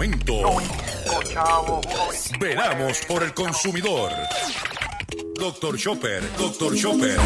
Momento. 0.00 0.32
Veramos 2.40 3.00
por 3.06 3.22
el 3.22 3.34
consumidor. 3.34 4.10
Doctor 5.34 5.76
Chopper, 5.76 6.22
Doctor 6.38 6.74
Chopper. 6.74 7.18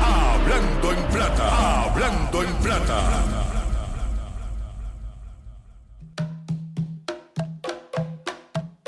Hablando 0.00 0.92
en 0.92 1.02
plata, 1.08 1.82
hablando 1.82 2.42
en 2.42 2.54
plata. 2.54 3.24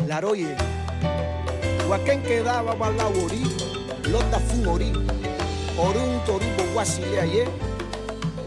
Laroye, 0.07 0.57
Huaquén 1.87 2.23
quedaba 2.23 2.75
balaborí, 2.75 3.45
Lota 4.09 4.41
Fumori, 4.41 4.91
Orun 5.77 6.25
Toribo 6.25 6.65
Guasile 6.73 7.21
ayer, 7.21 7.49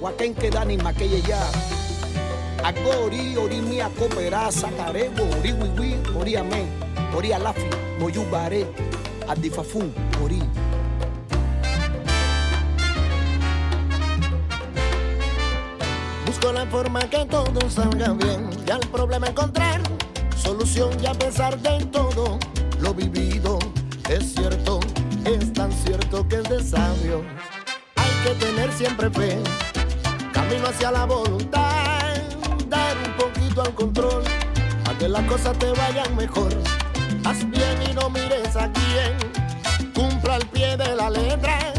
Huaquén 0.02 0.34
quedani 0.34 0.78
maqueye 0.78 1.22
ya. 1.22 1.77
Agori, 2.68 3.38
ori 3.38 3.62
mia 3.62 3.90
coopera, 3.98 4.52
sacarebo, 4.52 5.24
ori 5.40 5.54
wiwi, 5.54 5.96
ori 6.20 6.36
amén, 6.36 6.68
ori 7.16 7.32
alafi, 7.32 7.64
moyubare, 7.98 8.68
adifafun, 9.26 9.94
ori. 10.22 10.42
Busco 16.26 16.52
la 16.52 16.66
forma 16.66 17.00
que 17.10 17.24
todo 17.26 17.70
salga 17.70 18.12
bien 18.12 18.50
y 18.68 18.70
al 18.72 18.82
problema 18.92 19.28
encontrar 19.28 19.82
solución 20.36 20.90
y 21.02 21.06
a 21.06 21.14
pesar 21.14 21.58
de 21.62 21.86
todo 21.86 22.38
lo 22.82 22.94
vivido 22.94 23.60
es 24.10 24.34
cierto, 24.34 24.82
es 25.24 25.54
tan 25.54 25.72
cierto 25.72 26.28
que 26.28 26.36
es 26.36 26.50
de 26.50 26.62
sabio. 26.62 27.24
Hay 27.96 28.12
que 28.26 28.46
tener 28.46 28.74
siempre 28.74 29.10
fe, 29.10 29.38
camino 30.34 30.68
hacia 30.68 30.92
la 30.92 31.06
voluntad, 31.06 31.77
poquito 33.58 33.62
al 33.62 33.74
control, 33.74 34.24
para 34.84 34.98
que 34.98 35.10
las 35.10 35.24
cosas 35.24 35.58
te 35.58 35.72
vayan 35.72 36.16
mejor. 36.16 36.50
Haz 37.26 37.50
bien 37.50 37.78
y 37.90 37.94
no 37.94 38.10
mires 38.10 38.56
a 38.56 38.72
quién, 38.72 39.94
cumpla 39.94 40.36
al 40.36 40.46
pie 40.48 40.78
de 40.78 40.96
la 40.96 41.10
letra, 41.10 41.74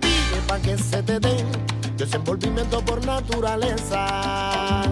pide 0.00 0.40
para 0.46 0.60
que 0.60 0.76
se 0.76 1.02
te 1.02 1.18
den 1.20 1.46
desenvolvimiento 1.96 2.84
por 2.84 3.04
naturaleza. 3.06 4.82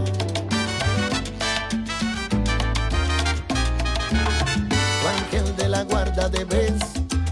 Tu 5.00 5.08
ángel 5.08 5.56
de 5.56 5.69
la 5.69 5.83
guarda 5.84 6.28
debes 6.28 6.74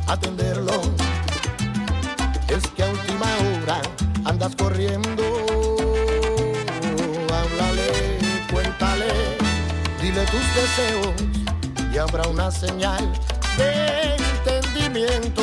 atenderlo. 0.07 0.81
Es 2.49 2.67
que 2.75 2.83
a 2.83 2.89
última 2.89 3.27
hora 3.63 3.81
andas 4.25 4.55
corriendo. 4.57 5.20
Deseos 10.55 11.15
y 11.93 11.99
habrá 11.99 12.29
una 12.29 12.51
señal 12.51 13.13
de 13.57 14.17
entendimiento. 14.17 15.43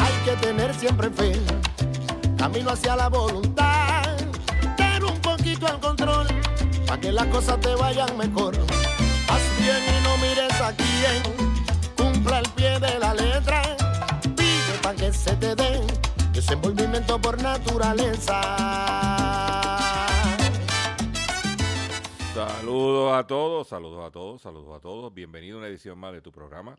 Hay 0.00 0.12
que 0.24 0.36
tener 0.46 0.74
siempre 0.74 1.10
fe 1.10 1.40
camino 2.40 2.70
hacia 2.70 2.96
la 2.96 3.08
voluntad, 3.10 4.16
ten 4.74 5.04
un 5.04 5.18
poquito 5.20 5.66
al 5.66 5.78
control, 5.78 6.26
para 6.86 6.98
que 6.98 7.12
las 7.12 7.26
cosas 7.26 7.60
te 7.60 7.74
vayan 7.74 8.16
mejor. 8.16 8.56
Haz 9.28 9.42
bien 9.58 9.76
y 9.76 10.02
no 10.02 10.16
mires 10.16 10.58
a 10.58 10.72
quién, 10.72 11.22
cumpla 11.98 12.38
el 12.38 12.48
pie 12.50 12.78
de 12.78 12.98
la 12.98 13.12
letra, 13.12 13.60
pide 14.34 14.78
para 14.82 14.96
que 14.96 15.12
se 15.12 15.36
te 15.36 15.54
dé 15.54 15.82
desenvolvimiento 16.32 17.20
por 17.20 17.42
naturaleza. 17.42 18.40
Saludos 22.32 23.12
a 23.12 23.26
todos, 23.26 23.66
saludos 23.66 24.06
a 24.06 24.12
todos, 24.12 24.42
saludos 24.42 24.76
a 24.76 24.80
todos. 24.80 25.12
Bienvenido 25.12 25.56
a 25.56 25.58
una 25.58 25.68
edición 25.68 25.98
más 25.98 26.12
de 26.12 26.22
tu 26.22 26.30
programa. 26.30 26.78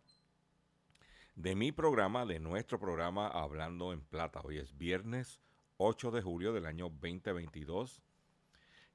De 1.36 1.56
mi 1.56 1.74
programa, 1.74 2.26
de 2.26 2.40
nuestro 2.40 2.80
programa 2.80 3.28
Hablando 3.28 3.92
en 3.92 4.00
Plata. 4.00 4.40
Hoy 4.46 4.60
es 4.60 4.78
viernes 4.78 5.42
8 5.76 6.12
de 6.12 6.22
julio 6.22 6.54
del 6.54 6.66
año 6.66 6.86
2022 6.86 8.02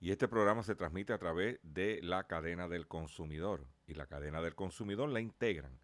y 0.01 0.13
este 0.13 0.29
programa 0.29 0.63
se 0.63 0.75
transmite 0.75 1.13
a 1.13 1.19
través 1.19 1.61
de 1.63 2.01
la 2.03 2.25
cadena 2.27 2.69
del 2.69 2.89
consumidor 2.89 3.67
y 3.87 3.93
la 3.93 4.07
cadena 4.07 4.41
del 4.41 4.55
consumidor 4.55 5.11
la 5.11 5.21
integran 5.21 5.79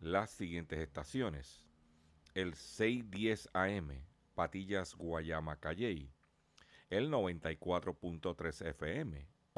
las 0.00 0.28
siguientes 0.28 0.80
estaciones. 0.80 1.64
El 2.34 2.52
610 2.52 3.48
AM, 3.54 4.04
Patillas 4.34 4.94
Guayama 4.96 5.56
Calley. 5.56 6.12
El 6.90 7.10
94.3 7.10 8.66
FM, 8.66 9.29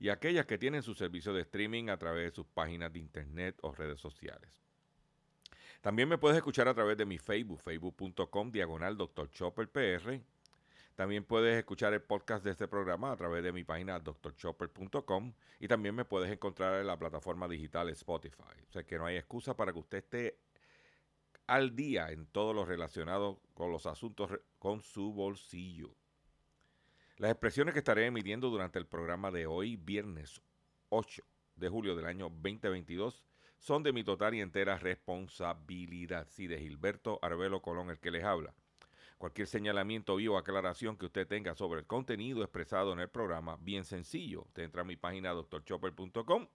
y 0.00 0.08
aquellas 0.08 0.46
que 0.46 0.58
tienen 0.58 0.82
su 0.82 0.94
servicio 0.94 1.34
de 1.34 1.42
streaming 1.42 1.90
a 1.90 1.98
través 1.98 2.24
de 2.24 2.34
sus 2.34 2.46
páginas 2.46 2.90
de 2.92 2.98
internet 2.98 3.56
o 3.60 3.72
redes 3.72 4.00
sociales. 4.00 4.50
También 5.82 6.08
me 6.08 6.18
puedes 6.18 6.38
escuchar 6.38 6.68
a 6.68 6.74
través 6.74 6.96
de 6.96 7.04
mi 7.04 7.18
Facebook, 7.18 7.60
facebook.com 7.60 8.50
diagonal 8.50 8.96
Dr. 8.96 9.30
Chopper 9.30 9.68
PR. 9.68 10.20
También 10.94 11.24
puedes 11.24 11.56
escuchar 11.56 11.92
el 11.92 12.02
podcast 12.02 12.42
de 12.44 12.50
este 12.50 12.66
programa 12.66 13.12
a 13.12 13.16
través 13.16 13.42
de 13.42 13.52
mi 13.52 13.62
página 13.62 13.98
drchopper.com 14.00 15.34
y 15.58 15.68
también 15.68 15.94
me 15.94 16.04
puedes 16.06 16.30
encontrar 16.30 16.80
en 16.80 16.86
la 16.86 16.98
plataforma 16.98 17.46
digital 17.46 17.90
Spotify. 17.90 18.56
O 18.68 18.72
sea 18.72 18.84
que 18.84 18.98
no 18.98 19.04
hay 19.04 19.16
excusa 19.16 19.54
para 19.54 19.72
que 19.72 19.78
usted 19.78 19.98
esté 19.98 20.38
al 21.46 21.76
día 21.76 22.10
en 22.10 22.26
todo 22.26 22.54
lo 22.54 22.64
relacionado 22.64 23.40
con 23.54 23.70
los 23.70 23.86
asuntos 23.86 24.30
con 24.58 24.80
su 24.80 25.12
bolsillo. 25.12 25.94
Las 27.20 27.32
expresiones 27.32 27.74
que 27.74 27.80
estaré 27.80 28.06
emitiendo 28.06 28.48
durante 28.48 28.78
el 28.78 28.86
programa 28.86 29.30
de 29.30 29.46
hoy, 29.46 29.76
viernes 29.76 30.40
8 30.88 31.22
de 31.54 31.68
julio 31.68 31.94
del 31.94 32.06
año 32.06 32.30
2022, 32.30 33.26
son 33.58 33.82
de 33.82 33.92
mi 33.92 34.02
total 34.02 34.34
y 34.34 34.40
entera 34.40 34.78
responsabilidad. 34.78 36.26
Sí, 36.30 36.46
de 36.46 36.58
Gilberto 36.58 37.18
Arbelo 37.20 37.60
Colón, 37.60 37.90
el 37.90 37.98
que 37.98 38.10
les 38.10 38.24
habla. 38.24 38.54
Cualquier 39.18 39.48
señalamiento 39.48 40.14
o 40.14 40.38
aclaración 40.38 40.96
que 40.96 41.04
usted 41.04 41.26
tenga 41.26 41.54
sobre 41.54 41.80
el 41.80 41.86
contenido 41.86 42.42
expresado 42.42 42.94
en 42.94 43.00
el 43.00 43.10
programa, 43.10 43.58
bien 43.60 43.84
sencillo. 43.84 44.44
Usted 44.46 44.62
entra 44.62 44.80
a 44.80 44.86
mi 44.86 44.96
página 44.96 45.32
doctorchopper.com, 45.32 46.48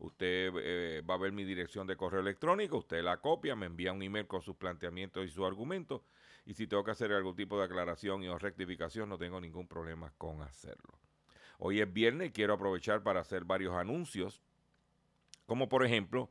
usted 0.00 0.52
eh, 0.54 1.00
va 1.00 1.14
a 1.14 1.18
ver 1.18 1.32
mi 1.32 1.44
dirección 1.44 1.86
de 1.86 1.96
correo 1.96 2.20
electrónico, 2.20 2.76
usted 2.76 3.02
la 3.02 3.22
copia, 3.22 3.56
me 3.56 3.64
envía 3.64 3.94
un 3.94 4.02
email 4.02 4.26
con 4.26 4.42
sus 4.42 4.56
planteamientos 4.56 5.24
y 5.24 5.30
sus 5.30 5.46
argumentos. 5.46 6.02
Y 6.50 6.54
si 6.54 6.66
tengo 6.66 6.82
que 6.82 6.90
hacer 6.90 7.12
algún 7.12 7.36
tipo 7.36 7.56
de 7.56 7.66
aclaración 7.66 8.24
y 8.24 8.28
o 8.28 8.36
rectificación, 8.36 9.08
no 9.08 9.16
tengo 9.16 9.40
ningún 9.40 9.68
problema 9.68 10.12
con 10.18 10.42
hacerlo. 10.42 10.98
Hoy 11.60 11.80
es 11.80 11.92
viernes 11.92 12.30
y 12.30 12.32
quiero 12.32 12.54
aprovechar 12.54 13.04
para 13.04 13.20
hacer 13.20 13.44
varios 13.44 13.76
anuncios, 13.76 14.42
como 15.46 15.68
por 15.68 15.86
ejemplo, 15.86 16.28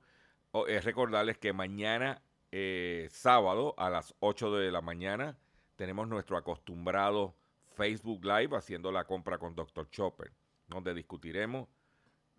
es 0.68 0.84
recordarles 0.84 1.38
que 1.38 1.54
mañana, 1.54 2.22
eh, 2.52 3.08
sábado, 3.10 3.76
a 3.78 3.90
las 3.90 4.14
8 4.20 4.52
de 4.56 4.70
la 4.74 4.82
mañana, 4.82 5.38
tenemos 5.78 6.06
nuestro 6.10 6.36
acostumbrado 6.36 7.38
Facebook 7.78 8.26
Live 8.26 8.58
haciendo 8.58 8.92
la 8.92 9.06
compra 9.06 9.38
con 9.38 9.56
Dr. 9.56 9.90
Chopper, 9.90 10.34
donde 10.68 10.94
discutiremos 10.94 11.70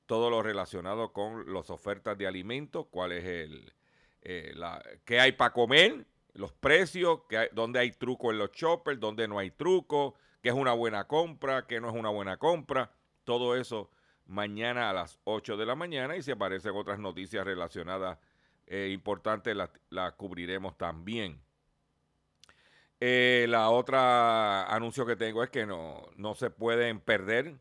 todo 0.04 0.28
lo 0.28 0.42
relacionado 0.42 1.14
con 1.14 1.50
las 1.50 1.70
ofertas 1.70 2.18
de 2.18 2.26
alimentos, 2.26 2.88
cuál 2.90 3.12
es 3.12 3.24
el, 3.24 3.72
eh, 4.20 4.52
qué 5.06 5.18
hay 5.18 5.32
para 5.32 5.54
comer, 5.54 6.04
los 6.34 6.52
precios, 6.52 7.20
que 7.28 7.38
hay, 7.38 7.48
dónde 7.52 7.78
hay 7.80 7.92
truco 7.92 8.30
en 8.30 8.38
los 8.38 8.52
choppers, 8.52 9.00
dónde 9.00 9.28
no 9.28 9.38
hay 9.38 9.50
truco, 9.50 10.14
qué 10.42 10.50
es 10.50 10.54
una 10.54 10.72
buena 10.72 11.06
compra, 11.06 11.66
qué 11.66 11.80
no 11.80 11.88
es 11.88 11.94
una 11.94 12.10
buena 12.10 12.36
compra, 12.36 12.92
todo 13.24 13.56
eso 13.56 13.90
mañana 14.26 14.90
a 14.90 14.92
las 14.92 15.18
8 15.24 15.56
de 15.56 15.66
la 15.66 15.74
mañana 15.74 16.16
y 16.16 16.22
si 16.22 16.30
aparecen 16.30 16.74
otras 16.74 16.98
noticias 16.98 17.44
relacionadas 17.44 18.18
eh, 18.66 18.90
importantes 18.92 19.56
las 19.56 19.70
la 19.90 20.12
cubriremos 20.12 20.78
también. 20.78 21.42
Eh, 23.00 23.46
la 23.48 23.70
otra 23.70 24.64
anuncio 24.72 25.06
que 25.06 25.16
tengo 25.16 25.42
es 25.42 25.50
que 25.50 25.66
no, 25.66 26.08
no 26.16 26.34
se 26.34 26.50
pueden 26.50 27.00
perder 27.00 27.56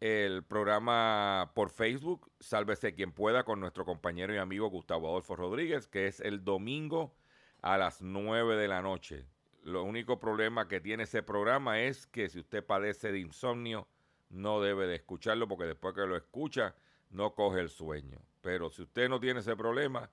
el 0.00 0.42
programa 0.42 1.52
por 1.54 1.70
Facebook, 1.70 2.30
Sálvese 2.40 2.94
quien 2.94 3.12
pueda, 3.12 3.44
con 3.44 3.60
nuestro 3.60 3.84
compañero 3.84 4.34
y 4.34 4.38
amigo 4.38 4.68
Gustavo 4.68 5.08
Adolfo 5.08 5.36
Rodríguez, 5.36 5.86
que 5.86 6.06
es 6.06 6.20
el 6.20 6.44
domingo 6.44 7.14
a 7.62 7.78
las 7.78 8.02
9 8.02 8.56
de 8.56 8.68
la 8.68 8.82
noche. 8.82 9.26
Lo 9.62 9.82
único 9.82 10.18
problema 10.18 10.68
que 10.68 10.80
tiene 10.80 11.04
ese 11.04 11.22
programa 11.22 11.80
es 11.80 12.06
que 12.06 12.28
si 12.28 12.40
usted 12.40 12.64
padece 12.64 13.12
de 13.12 13.18
insomnio, 13.18 13.88
no 14.30 14.60
debe 14.60 14.86
de 14.86 14.96
escucharlo 14.96 15.48
porque 15.48 15.64
después 15.64 15.94
que 15.94 16.06
lo 16.06 16.16
escucha 16.16 16.74
no 17.10 17.34
coge 17.34 17.60
el 17.60 17.70
sueño. 17.70 18.20
Pero 18.40 18.70
si 18.70 18.82
usted 18.82 19.08
no 19.08 19.20
tiene 19.20 19.40
ese 19.40 19.56
problema, 19.56 20.10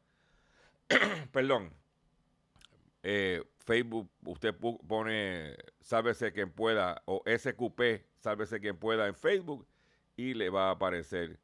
perdón, 1.32 1.74
eh, 3.04 3.44
Facebook, 3.60 4.10
usted 4.26 4.56
pone 4.56 5.56
sálvese 5.80 6.34
quien 6.34 6.52
pueda 6.52 7.02
o 7.06 7.24
SQP, 7.26 8.06
sálvese 8.18 8.60
quien 8.60 8.78
pueda 8.78 9.08
en 9.08 9.16
Facebook 9.16 9.68
y 10.16 10.34
le 10.34 10.50
va 10.50 10.70
a 10.70 10.72
aparecer 10.72 11.40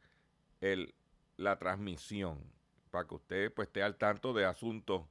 el, 0.59 0.93
la 1.37 1.59
transmisión 1.59 2.39
para 2.89 3.07
que 3.07 3.15
usted 3.15 3.53
pues, 3.53 3.67
esté 3.67 3.83
al 3.83 3.97
tanto 3.97 4.33
de 4.33 4.45
asuntos 4.45 5.03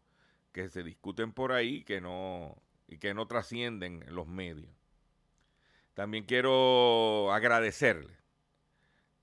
que 0.53 0.69
se 0.69 0.83
discuten 0.83 1.33
por 1.33 1.53
ahí 1.53 1.85
que 1.85 2.01
no, 2.01 2.57
y 2.89 2.99
que 2.99 3.15
no 3.15 3.27
trascienden 3.27 4.03
en 4.07 4.15
los 4.15 4.27
medios. 4.27 4.71
También 5.95 6.25
quiero 6.25 7.33
agradecerle 7.33 8.17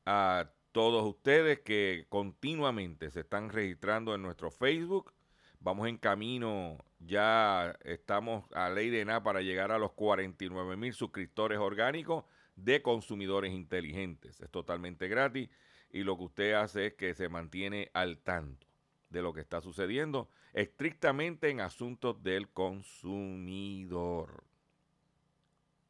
a 0.06 0.51
todos 0.71 1.03
ustedes 1.06 1.59
que 1.59 2.06
continuamente 2.09 3.09
se 3.09 3.21
están 3.21 3.50
registrando 3.50 4.13
en 4.15 4.21
nuestro 4.21 4.51
Facebook. 4.51 5.13
Vamos 5.59 5.88
en 5.88 5.97
camino, 5.97 6.77
ya 7.00 7.75
estamos 7.83 8.45
a 8.53 8.69
ley 8.69 8.89
de 8.89 9.03
nada 9.06 9.24
para 9.24 9.41
llegar 9.41 9.71
a 9.71 9.79
los 9.79 9.94
49 9.94 10.77
mil 10.77 10.94
suscriptores 10.94 11.57
orgánicos 11.57 12.25
de 12.56 12.81
consumidores 12.81 13.53
inteligentes. 13.53 14.39
Es 14.39 14.51
totalmente 14.51 15.07
gratis 15.07 15.50
y 15.89 16.03
lo 16.03 16.15
que 16.18 16.24
usted 16.24 16.53
hace 16.53 16.88
es 16.88 16.94
que 16.94 17.15
se 17.15 17.27
mantiene 17.27 17.89
al 17.94 18.19
tanto 18.19 18.66
de 19.09 19.21
lo 19.21 19.33
que 19.33 19.42
está 19.42 19.62
sucediendo 19.62 20.30
estrictamente 20.54 21.50
en 21.50 21.62
asuntos 21.62 22.21
del 22.24 22.50
consumidor. 22.50 24.44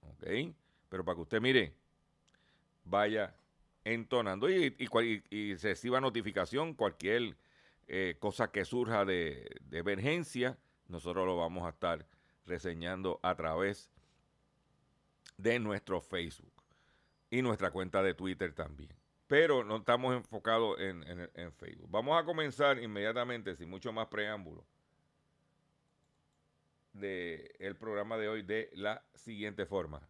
¿Ok? 0.01 0.25
Pero 0.89 1.05
para 1.05 1.15
que 1.15 1.21
usted 1.21 1.41
mire, 1.41 1.73
vaya 2.83 3.35
entonando 3.83 4.49
y, 4.49 4.75
y, 5.29 5.55
reciba 5.55 6.01
notificación, 6.01 6.73
cualquier 6.73 7.37
eh, 7.87 8.17
cosa 8.19 8.51
que 8.51 8.65
surja 8.65 9.05
de, 9.05 9.57
de, 9.61 9.77
emergencia, 9.77 10.57
nosotros 10.87 11.25
lo 11.25 11.37
vamos 11.37 11.65
a 11.65 11.69
estar 11.69 12.05
reseñando 12.45 13.19
a 13.23 13.35
través 13.35 13.89
de 15.37 15.59
nuestro 15.59 16.01
Facebook 16.01 16.51
y 17.29 17.41
nuestra 17.41 17.71
cuenta 17.71 18.03
de 18.03 18.13
Twitter 18.13 18.53
también. 18.53 18.91
Pero 19.27 19.63
no 19.63 19.77
estamos 19.77 20.15
enfocados 20.15 20.79
en, 20.79 21.03
en 21.33 21.51
Facebook. 21.53 21.89
Vamos 21.91 22.21
a 22.21 22.25
comenzar 22.25 22.81
inmediatamente, 22.81 23.55
sin 23.55 23.69
mucho 23.69 23.91
más 23.91 24.07
preámbulo, 24.07 24.65
del 26.93 27.51
el 27.59 27.75
programa 27.75 28.17
de 28.17 28.29
hoy 28.29 28.43
de 28.43 28.69
la 28.73 29.03
siguiente 29.13 29.65
forma. 29.65 30.01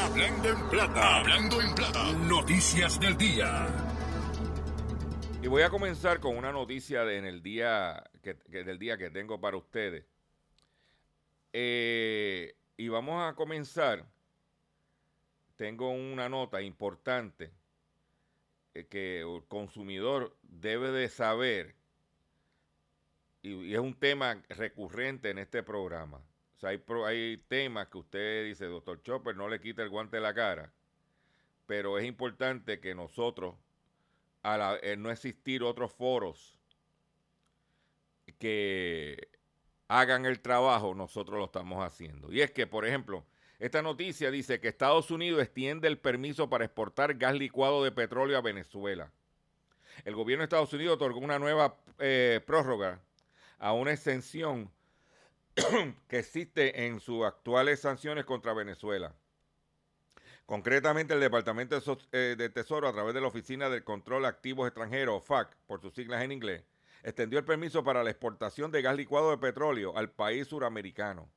Hablando 0.00 0.48
en 0.48 0.68
plata, 0.70 1.16
hablando 1.16 1.60
en 1.60 1.74
plata, 1.74 2.12
noticias 2.12 3.00
del 3.00 3.16
día. 3.16 3.66
Y 5.42 5.46
voy 5.46 5.62
a 5.62 5.70
comenzar 5.70 6.20
con 6.20 6.36
una 6.36 6.52
noticia 6.52 7.04
de, 7.04 7.16
en 7.16 7.24
el 7.24 7.42
día 7.42 8.02
que, 8.22 8.34
del 8.34 8.78
día 8.78 8.96
que 8.96 9.10
tengo 9.10 9.40
para 9.40 9.56
ustedes. 9.56 10.04
Eh, 11.52 12.54
y 12.76 12.88
vamos 12.88 13.22
a 13.22 13.34
comenzar. 13.34 14.04
Tengo 15.56 15.90
una 15.90 16.28
nota 16.28 16.62
importante 16.62 17.52
que 18.86 19.20
el 19.20 19.44
consumidor 19.48 20.36
debe 20.42 20.90
de 20.90 21.08
saber 21.08 21.74
y 23.42 23.72
es 23.72 23.80
un 23.80 23.94
tema 23.94 24.42
recurrente 24.48 25.30
en 25.30 25.38
este 25.38 25.62
programa 25.62 26.20
o 26.58 26.60
sea, 26.60 26.70
hay, 26.70 26.82
hay 27.06 27.36
temas 27.46 27.86
que 27.86 27.98
usted 27.98 28.44
dice, 28.46 28.66
doctor 28.66 29.00
Chopper, 29.02 29.36
no 29.36 29.48
le 29.48 29.60
quita 29.60 29.80
el 29.84 29.90
guante 29.90 30.16
de 30.16 30.22
la 30.22 30.34
cara, 30.34 30.72
pero 31.66 31.98
es 31.98 32.04
importante 32.04 32.80
que 32.80 32.96
nosotros, 32.96 33.54
al 34.42 34.80
no 35.00 35.12
existir 35.12 35.62
otros 35.62 35.92
foros 35.92 36.58
que 38.40 39.28
hagan 39.86 40.26
el 40.26 40.40
trabajo, 40.40 40.96
nosotros 40.96 41.38
lo 41.38 41.44
estamos 41.44 41.84
haciendo. 41.84 42.32
Y 42.32 42.40
es 42.40 42.50
que, 42.50 42.66
por 42.66 42.84
ejemplo, 42.84 43.24
esta 43.58 43.82
noticia 43.82 44.30
dice 44.30 44.60
que 44.60 44.68
Estados 44.68 45.10
Unidos 45.10 45.42
extiende 45.42 45.88
el 45.88 45.98
permiso 45.98 46.48
para 46.48 46.64
exportar 46.64 47.14
gas 47.14 47.34
licuado 47.34 47.82
de 47.82 47.90
petróleo 47.90 48.38
a 48.38 48.40
Venezuela. 48.40 49.10
El 50.04 50.14
gobierno 50.14 50.42
de 50.42 50.44
Estados 50.44 50.72
Unidos 50.72 50.94
otorgó 50.94 51.18
una 51.18 51.40
nueva 51.40 51.76
eh, 51.98 52.40
prórroga 52.46 53.00
a 53.58 53.72
una 53.72 53.92
extensión 53.92 54.70
que 56.08 56.18
existe 56.20 56.86
en 56.86 57.00
sus 57.00 57.24
actuales 57.24 57.80
sanciones 57.80 58.24
contra 58.24 58.54
Venezuela. 58.54 59.12
Concretamente, 60.46 61.14
el 61.14 61.20
Departamento 61.20 61.78
de 61.78 61.96
eh, 62.12 62.50
Tesoro, 62.50 62.88
a 62.88 62.92
través 62.92 63.12
de 63.12 63.20
la 63.20 63.26
Oficina 63.26 63.68
del 63.68 63.82
Control 63.82 64.22
de 64.22 64.28
Activos 64.28 64.68
Extranjeros, 64.68 65.24
FAC, 65.24 65.54
por 65.66 65.82
sus 65.82 65.92
siglas 65.94 66.22
en 66.22 66.30
inglés, 66.30 66.62
extendió 67.02 67.40
el 67.40 67.44
permiso 67.44 67.82
para 67.82 68.04
la 68.04 68.10
exportación 68.10 68.70
de 68.70 68.82
gas 68.82 68.96
licuado 68.96 69.30
de 69.32 69.38
petróleo 69.38 69.96
al 69.96 70.10
país 70.10 70.46
suramericano. 70.46 71.28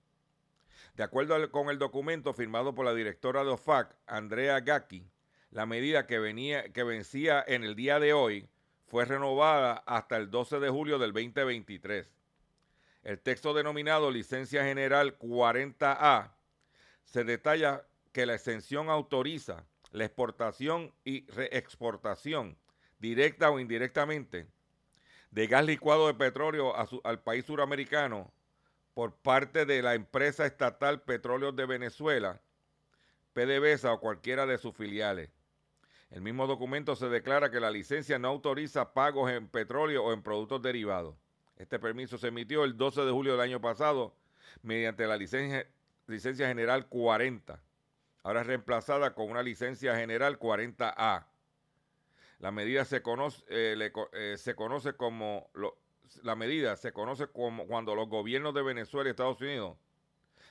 De 0.95 1.03
acuerdo 1.03 1.49
con 1.51 1.69
el 1.69 1.79
documento 1.79 2.33
firmado 2.33 2.75
por 2.75 2.85
la 2.85 2.93
directora 2.93 3.43
de 3.43 3.51
OFAC, 3.51 3.95
Andrea 4.07 4.59
Gacki, 4.59 5.07
la 5.49 5.65
medida 5.65 6.05
que, 6.05 6.19
venía, 6.19 6.71
que 6.71 6.83
vencía 6.83 7.43
en 7.47 7.63
el 7.63 7.75
día 7.75 7.99
de 7.99 8.13
hoy 8.13 8.49
fue 8.87 9.05
renovada 9.05 9.83
hasta 9.85 10.17
el 10.17 10.29
12 10.29 10.59
de 10.59 10.69
julio 10.69 10.99
del 10.99 11.13
2023. 11.13 12.13
El 13.03 13.19
texto 13.19 13.53
denominado 13.53 14.11
Licencia 14.11 14.63
General 14.63 15.17
40A 15.17 16.31
se 17.03 17.23
detalla 17.23 17.85
que 18.11 18.25
la 18.25 18.35
exención 18.35 18.89
autoriza 18.89 19.65
la 19.91 20.05
exportación 20.05 20.93
y 21.03 21.25
reexportación, 21.31 22.57
directa 22.99 23.49
o 23.49 23.59
indirectamente, 23.59 24.47
de 25.31 25.47
gas 25.47 25.65
licuado 25.65 26.07
de 26.07 26.13
petróleo 26.13 26.73
al 27.03 27.21
país 27.21 27.45
suramericano 27.45 28.31
por 28.93 29.15
parte 29.15 29.65
de 29.65 29.81
la 29.81 29.95
empresa 29.95 30.45
estatal 30.45 31.01
Petróleos 31.01 31.55
de 31.55 31.65
Venezuela, 31.65 32.41
PDVSA 33.33 33.93
o 33.93 33.99
cualquiera 33.99 34.45
de 34.45 34.57
sus 34.57 34.75
filiales. 34.75 35.29
El 36.09 36.21
mismo 36.21 36.45
documento 36.45 36.95
se 36.97 37.07
declara 37.07 37.51
que 37.51 37.61
la 37.61 37.71
licencia 37.71 38.19
no 38.19 38.27
autoriza 38.27 38.93
pagos 38.93 39.31
en 39.31 39.47
petróleo 39.47 40.03
o 40.03 40.13
en 40.13 40.21
productos 40.21 40.61
derivados. 40.61 41.15
Este 41.55 41.79
permiso 41.79 42.17
se 42.17 42.27
emitió 42.27 42.65
el 42.65 42.75
12 42.75 43.05
de 43.05 43.11
julio 43.11 43.31
del 43.33 43.41
año 43.41 43.61
pasado 43.61 44.13
mediante 44.61 45.07
la 45.07 45.15
licencia, 45.15 45.67
general 46.47 46.87
40. 46.87 47.61
Ahora 48.23 48.43
reemplazada 48.43 49.13
con 49.13 49.31
una 49.31 49.41
licencia 49.41 49.95
general 49.95 50.37
40A. 50.37 51.25
La 52.39 52.51
medida 52.51 52.83
se 52.83 53.01
conoce, 53.01 53.43
eh, 53.47 53.91
eh, 54.13 54.35
se 54.37 54.55
conoce 54.55 54.93
como 54.93 55.49
la 56.23 56.35
medida 56.35 56.75
se 56.75 56.91
conoce 56.91 57.27
como 57.27 57.67
cuando 57.67 57.95
los 57.95 58.09
gobiernos 58.09 58.53
de 58.53 58.61
Venezuela 58.61 59.09
y 59.09 59.11
Estados 59.11 59.41
Unidos 59.41 59.77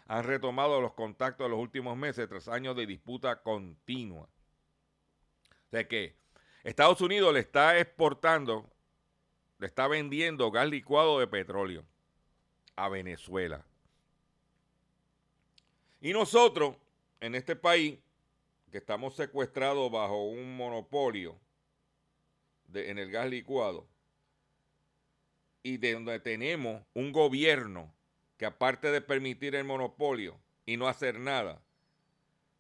han 0.07 0.25
retomado 0.25 0.81
los 0.81 0.95
contactos 0.95 1.45
en 1.45 1.52
los 1.52 1.61
últimos 1.61 1.97
meses 1.97 2.29
tras 2.29 2.49
años 2.49 2.76
de 2.76 2.87
disputa 2.87 3.43
continua. 3.43 4.23
O 4.23 5.71
sea 5.71 5.87
que 5.87 6.17
Estados 6.64 7.00
Unidos 7.00 7.33
le 7.33 7.40
está 7.40 7.79
exportando 7.79 8.69
le 9.61 9.67
está 9.67 9.87
vendiendo 9.87 10.50
gas 10.50 10.69
licuado 10.69 11.21
de 11.21 11.26
petróleo 11.26 11.85
a 12.76 12.88
Venezuela. 12.88 13.62
Y 16.00 16.14
nosotros, 16.14 16.76
en 17.21 17.35
este 17.35 17.55
país, 17.57 17.99
que 18.73 18.79
estamos 18.79 19.14
secuestrados 19.17 19.93
bajo 19.93 20.25
un 20.25 20.57
monopolio 20.57 21.38
en 22.73 22.99
el 22.99 23.11
gas 23.11 23.29
licuado, 23.29 23.87
y 25.62 25.76
de 25.76 25.95
donde 25.95 26.21
tenemos 26.21 26.83
un 26.95 27.12
gobierno 27.12 27.95
que 28.37 28.47
aparte 28.47 28.90
de 28.90 29.00
permitir 29.00 29.55
el 29.55 29.64
monopolio 29.64 30.40
y 30.67 30.76
no 30.76 30.88
hacer 30.88 31.19
nada, 31.19 31.62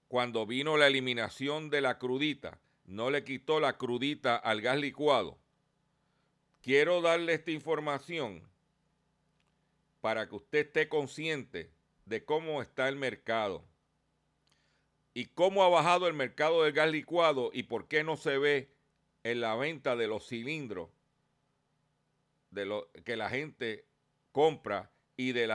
cuando 0.08 0.46
vino 0.46 0.76
la 0.76 0.88
eliminación 0.88 1.70
de 1.70 1.80
la 1.80 1.98
crudita, 1.98 2.60
no 2.84 3.10
le 3.10 3.24
quitó 3.24 3.60
la 3.60 3.78
crudita 3.78 4.36
al 4.36 4.60
gas 4.60 4.78
licuado, 4.78 5.38
Quiero 6.62 7.00
darle 7.00 7.32
esta 7.32 7.52
información 7.52 8.42
para 10.02 10.28
que 10.28 10.36
usted 10.36 10.66
esté 10.66 10.90
consciente 10.90 11.72
de 12.04 12.22
cómo 12.22 12.60
está 12.60 12.86
el 12.90 12.96
mercado 12.96 13.64
y 15.14 15.26
cómo 15.26 15.64
ha 15.64 15.70
bajado 15.70 16.06
el 16.06 16.12
mercado 16.12 16.62
del 16.62 16.74
gas 16.74 16.90
licuado 16.90 17.50
y 17.54 17.62
por 17.62 17.88
qué 17.88 18.04
no 18.04 18.18
se 18.18 18.36
ve 18.36 18.74
en 19.24 19.40
la 19.40 19.56
venta 19.56 19.96
de 19.96 20.06
los 20.06 20.28
cilindros 20.28 20.90
de 22.50 22.66
lo 22.66 22.90
que 23.04 23.16
la 23.16 23.28
gente 23.28 23.84
compra 24.32 24.90
y 25.16 25.32
de 25.32 25.46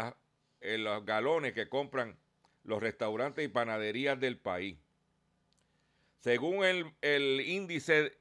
los 0.78 1.06
galones 1.06 1.54
que 1.54 1.70
compran 1.70 2.18
los 2.64 2.82
restaurantes 2.82 3.46
y 3.46 3.50
panaderías 3.50 4.20
del 4.20 4.38
país. 4.38 4.78
Según 6.20 6.64
el, 6.64 6.94
el 7.02 7.42
índice 7.42 8.18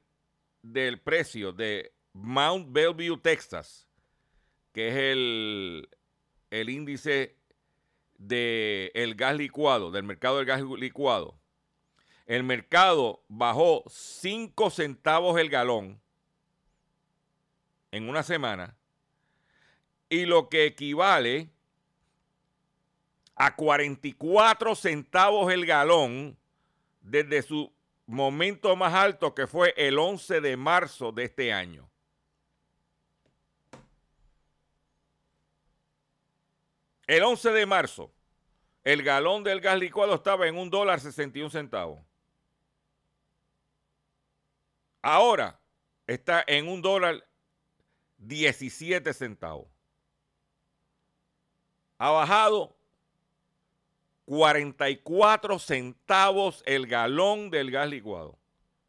del 0.62 1.00
precio 1.00 1.52
de 1.52 1.92
Mount 2.12 2.72
Bellevue, 2.72 3.18
Texas, 3.18 3.88
que 4.72 4.88
es 4.88 4.94
el, 4.94 5.88
el 6.50 6.68
índice 6.68 7.36
del 8.18 8.90
el 8.94 9.14
gas 9.14 9.36
licuado, 9.36 9.90
del 9.90 10.04
mercado 10.04 10.38
del 10.38 10.46
gas 10.46 10.62
licuado, 10.62 11.38
el 12.26 12.42
mercado 12.42 13.22
bajó 13.28 13.84
5 13.88 14.70
centavos 14.70 15.38
el 15.38 15.50
galón 15.50 16.00
en 17.94 18.08
una 18.08 18.24
semana 18.24 18.76
y 20.08 20.26
lo 20.26 20.48
que 20.48 20.66
equivale 20.66 21.48
a 23.36 23.54
44 23.54 24.74
centavos 24.74 25.52
el 25.52 25.64
galón 25.64 26.36
desde 27.00 27.42
su 27.42 27.72
momento 28.06 28.74
más 28.74 28.94
alto 28.94 29.32
que 29.32 29.46
fue 29.46 29.74
el 29.76 29.96
11 29.96 30.40
de 30.40 30.56
marzo 30.56 31.12
de 31.12 31.22
este 31.22 31.52
año. 31.52 31.88
El 37.06 37.22
11 37.22 37.52
de 37.52 37.66
marzo, 37.66 38.12
el 38.82 39.04
galón 39.04 39.44
del 39.44 39.60
gas 39.60 39.78
licuado 39.78 40.16
estaba 40.16 40.48
en 40.48 40.58
un 40.58 40.68
dólar 40.68 40.98
61 40.98 41.48
centavos. 41.48 42.00
Ahora 45.00 45.60
está 46.08 46.42
en 46.48 46.66
un 46.66 46.82
dólar 46.82 47.24
17 48.26 49.12
centavos. 49.12 49.66
Ha 51.98 52.10
bajado 52.10 52.76
44 54.26 55.58
centavos 55.58 56.62
el 56.66 56.86
galón 56.86 57.50
del 57.50 57.70
gas 57.70 57.88
licuado 57.88 58.38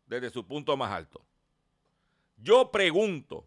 desde 0.08 0.30
su 0.30 0.46
punto 0.46 0.78
más 0.78 0.92
alto. 0.92 1.26
Yo 2.38 2.72
pregunto, 2.72 3.46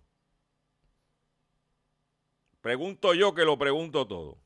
pregunto 2.60 3.14
yo 3.14 3.34
que 3.34 3.44
lo 3.44 3.58
pregunto 3.58 4.06
todo. 4.06 4.38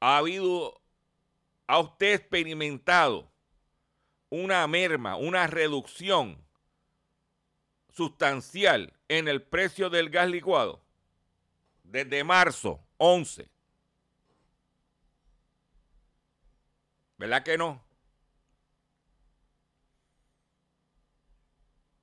¿Ha 0.00 0.18
habido, 0.18 0.80
ha 1.66 1.78
usted 1.78 2.14
experimentado 2.14 3.30
una 4.28 4.66
merma, 4.66 5.16
una 5.16 5.46
reducción 5.46 6.43
sustancial 7.94 8.92
en 9.08 9.28
el 9.28 9.42
precio 9.42 9.88
del 9.88 10.10
gas 10.10 10.28
licuado 10.28 10.82
desde 11.84 12.24
marzo 12.24 12.84
11. 12.96 13.48
¿Verdad 17.16 17.44
que 17.44 17.56
no? 17.56 17.84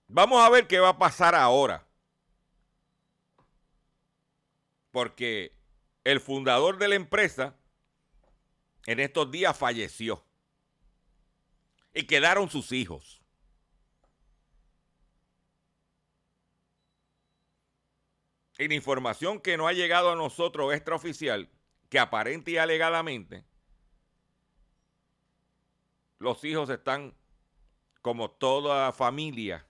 Vamos 0.07 0.41
a 0.41 0.50
ver 0.50 0.67
qué 0.67 0.79
va 0.79 0.89
a 0.89 0.98
pasar 0.98 1.36
ahora. 1.36 1.86
Porque 4.91 5.57
el 6.03 6.19
fundador 6.19 6.77
de 6.77 6.88
la 6.88 6.95
empresa 6.95 7.55
en 8.86 9.00
estos 9.00 9.29
días 9.31 9.57
falleció 9.57 10.25
y 11.93 12.03
quedaron 12.03 12.50
sus 12.50 12.71
hijos. 12.71 13.20
La 18.67 18.75
información 18.75 19.39
que 19.39 19.57
no 19.57 19.67
ha 19.67 19.73
llegado 19.73 20.11
a 20.11 20.15
nosotros 20.15 20.73
extraoficial, 20.73 21.49
que 21.89 21.97
aparente 21.97 22.51
y 22.51 22.57
alegadamente, 22.57 23.43
los 26.19 26.43
hijos 26.43 26.69
están, 26.69 27.15
como 28.03 28.29
toda 28.29 28.91
familia, 28.91 29.65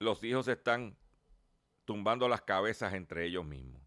los 0.00 0.22
hijos 0.24 0.48
están 0.48 0.96
tumbando 1.84 2.28
las 2.28 2.42
cabezas 2.42 2.92
entre 2.92 3.26
ellos 3.26 3.44
mismos. 3.44 3.85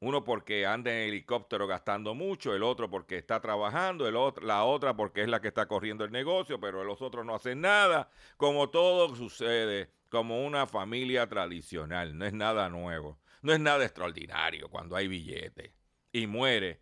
Uno 0.00 0.22
porque 0.22 0.64
anda 0.64 0.92
en 0.92 1.08
helicóptero 1.08 1.66
gastando 1.66 2.14
mucho, 2.14 2.54
el 2.54 2.62
otro 2.62 2.88
porque 2.88 3.16
está 3.18 3.40
trabajando, 3.40 4.06
el 4.06 4.14
otro, 4.14 4.46
la 4.46 4.62
otra 4.64 4.94
porque 4.94 5.22
es 5.22 5.28
la 5.28 5.40
que 5.40 5.48
está 5.48 5.66
corriendo 5.66 6.04
el 6.04 6.12
negocio, 6.12 6.60
pero 6.60 6.84
los 6.84 7.02
otros 7.02 7.26
no 7.26 7.34
hacen 7.34 7.60
nada. 7.60 8.08
Como 8.36 8.70
todo 8.70 9.16
sucede, 9.16 9.90
como 10.08 10.46
una 10.46 10.66
familia 10.66 11.28
tradicional, 11.28 12.16
no 12.16 12.24
es 12.24 12.32
nada 12.32 12.68
nuevo, 12.68 13.18
no 13.42 13.52
es 13.52 13.58
nada 13.58 13.84
extraordinario 13.84 14.68
cuando 14.68 14.94
hay 14.94 15.08
billetes 15.08 15.72
y 16.12 16.26
muere 16.28 16.80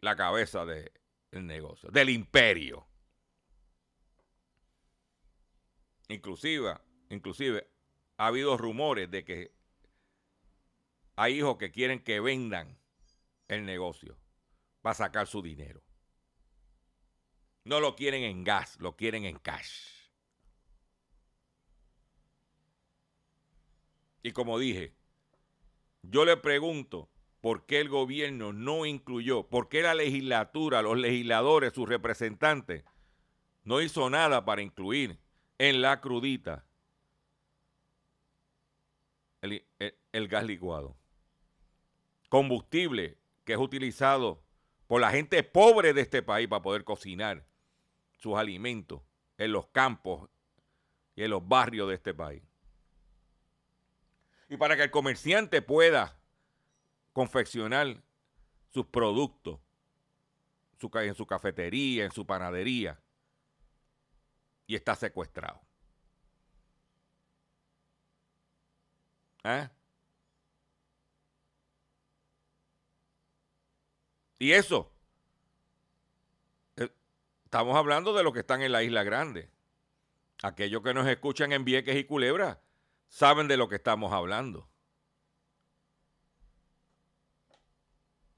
la 0.00 0.16
cabeza 0.16 0.64
del 0.66 0.90
negocio, 1.32 1.90
del 1.90 2.10
imperio. 2.10 2.86
Inclusive, 6.08 6.76
inclusive 7.10 7.68
ha 8.16 8.26
habido 8.26 8.56
rumores 8.56 9.10
de 9.10 9.24
que 9.24 9.55
hay 11.16 11.38
hijos 11.38 11.56
que 11.56 11.72
quieren 11.72 12.00
que 12.00 12.20
vendan 12.20 12.78
el 13.48 13.64
negocio 13.64 14.18
para 14.82 14.94
sacar 14.94 15.26
su 15.26 15.40
dinero. 15.40 15.82
No 17.64 17.80
lo 17.80 17.96
quieren 17.96 18.22
en 18.22 18.44
gas, 18.44 18.78
lo 18.78 18.96
quieren 18.96 19.24
en 19.24 19.38
cash. 19.38 20.10
Y 24.22 24.32
como 24.32 24.58
dije, 24.58 24.94
yo 26.02 26.24
le 26.24 26.36
pregunto 26.36 27.08
por 27.40 27.64
qué 27.64 27.80
el 27.80 27.88
gobierno 27.88 28.52
no 28.52 28.84
incluyó, 28.84 29.48
por 29.48 29.68
qué 29.68 29.82
la 29.82 29.94
legislatura, 29.94 30.82
los 30.82 30.98
legisladores, 30.98 31.72
sus 31.72 31.88
representantes, 31.88 32.84
no 33.64 33.80
hizo 33.80 34.10
nada 34.10 34.44
para 34.44 34.62
incluir 34.62 35.18
en 35.58 35.80
la 35.80 36.00
crudita 36.00 36.66
el, 39.40 39.64
el 40.12 40.28
gas 40.28 40.44
licuado 40.44 40.96
combustible 42.28 43.18
que 43.44 43.54
es 43.54 43.58
utilizado 43.58 44.42
por 44.86 45.00
la 45.00 45.10
gente 45.10 45.42
pobre 45.42 45.92
de 45.92 46.02
este 46.02 46.22
país 46.22 46.48
para 46.48 46.62
poder 46.62 46.84
cocinar 46.84 47.46
sus 48.18 48.36
alimentos 48.36 49.02
en 49.38 49.52
los 49.52 49.66
campos 49.68 50.28
y 51.14 51.22
en 51.22 51.30
los 51.30 51.46
barrios 51.46 51.88
de 51.88 51.94
este 51.94 52.14
país. 52.14 52.42
Y 54.48 54.56
para 54.56 54.76
que 54.76 54.84
el 54.84 54.90
comerciante 54.90 55.60
pueda 55.62 56.16
confeccionar 57.12 58.02
sus 58.72 58.86
productos 58.86 59.58
en 60.80 61.14
su 61.14 61.26
cafetería, 61.26 62.04
en 62.04 62.12
su 62.12 62.26
panadería, 62.26 63.00
y 64.66 64.74
está 64.74 64.94
secuestrado. 64.94 65.60
¿Eh? 69.44 69.68
Y 74.38 74.52
eso, 74.52 74.92
eh, 76.76 76.90
estamos 77.44 77.76
hablando 77.76 78.12
de 78.12 78.22
los 78.22 78.32
que 78.32 78.40
están 78.40 78.62
en 78.62 78.72
la 78.72 78.82
isla 78.82 79.02
grande. 79.02 79.50
Aquellos 80.42 80.82
que 80.82 80.92
nos 80.92 81.06
escuchan 81.06 81.52
en 81.52 81.64
Vieques 81.64 81.96
y 81.96 82.04
Culebra 82.04 82.60
saben 83.08 83.48
de 83.48 83.56
lo 83.56 83.68
que 83.68 83.76
estamos 83.76 84.12
hablando. 84.12 84.68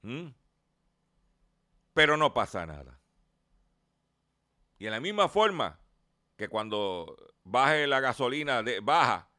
¿Mm? 0.01 0.27
Pero 1.93 2.15
no 2.15 2.33
pasa 2.33 2.65
nada. 2.65 2.97
Y 4.77 4.85
en 4.85 4.91
la 4.91 5.01
misma 5.01 5.27
forma 5.27 5.77
que 6.37 6.47
cuando 6.47 7.17
baje 7.43 7.85
la 7.85 7.99
gasolina, 7.99 8.63
baja, 8.81 9.29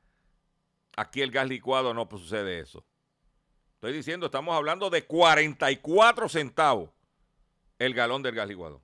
aquí 0.97 1.23
el 1.23 1.31
gas 1.31 1.49
licuado 1.49 1.95
no 1.95 2.07
sucede 2.11 2.61
eso. 2.61 2.85
Estoy 3.81 3.95
diciendo, 3.95 4.27
estamos 4.27 4.55
hablando 4.55 4.91
de 4.91 5.07
44 5.07 6.29
centavos 6.29 6.91
el 7.79 7.95
galón 7.95 8.23
del 8.23 8.35
gas 8.35 8.47
licuado. 8.47 8.83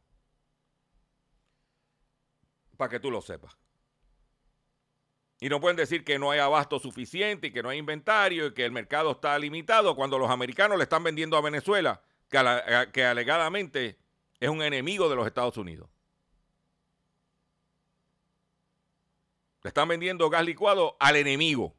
Para 2.79 2.89
que 2.89 2.99
tú 2.99 3.11
lo 3.11 3.21
sepas. 3.21 3.59
Y 5.39 5.51
no 5.51 5.61
pueden 5.61 5.77
decir 5.77 6.03
que 6.03 6.19
no 6.19 6.31
hay 6.31 6.39
abasto 6.39 6.79
suficiente 6.79 7.49
y 7.49 7.53
que 7.53 7.63
no 7.63 7.69
hay 7.69 7.77
inventario 7.77 8.47
y 8.47 8.55
que 8.55 8.65
el 8.65 8.73
mercado 8.73 9.11
está 9.11 9.39
limitado 9.39 9.95
cuando 9.95 10.19
los 10.19 10.31
americanos 10.31 10.79
le 10.79 10.85
están 10.85 11.05
vendiendo 11.05 11.37
a 11.37 11.43
Venezuela, 11.43 12.01
que, 12.31 12.89
que 12.91 13.05
alegadamente 13.05 13.99
es 14.41 14.49
un 14.49 14.63
enemigo 14.63 15.11
de 15.11 15.17
los 15.17 15.27
Estados 15.27 15.59
Unidos. 15.59 15.91
Le 19.63 19.69
están 19.69 19.89
vendiendo 19.89 20.31
gas 20.31 20.47
licuado 20.47 20.97
al 20.99 21.17
enemigo. 21.17 21.77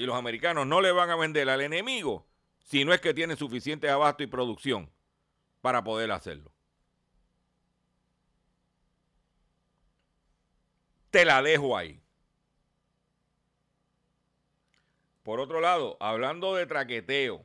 Y 0.00 0.06
los 0.06 0.16
americanos 0.16 0.66
no 0.66 0.80
le 0.80 0.92
van 0.92 1.10
a 1.10 1.16
vender 1.16 1.50
al 1.50 1.60
enemigo 1.60 2.26
si 2.64 2.86
no 2.86 2.94
es 2.94 3.02
que 3.02 3.12
tienen 3.12 3.36
suficiente 3.36 3.90
abasto 3.90 4.22
y 4.22 4.26
producción 4.26 4.90
para 5.60 5.84
poder 5.84 6.10
hacerlo. 6.10 6.50
Te 11.10 11.26
la 11.26 11.42
dejo 11.42 11.76
ahí. 11.76 12.00
Por 15.22 15.38
otro 15.38 15.60
lado, 15.60 15.98
hablando 16.00 16.54
de 16.54 16.64
traqueteo, 16.64 17.44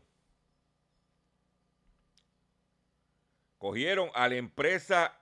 cogieron 3.57 4.11
a 4.13 4.29
la 4.29 4.35
empresa 4.35 5.19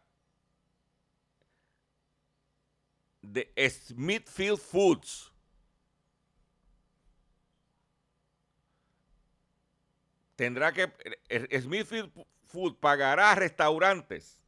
de 3.24 3.52
Smithfield 3.58 4.60
Foods 4.60 5.33
tendrá 10.36 10.72
que, 10.72 10.92
eh, 11.30 11.62
Smithfield 11.62 12.12
Food 12.44 12.76
pagará 12.80 13.32
a 13.32 13.36
restaurantes 13.36 14.40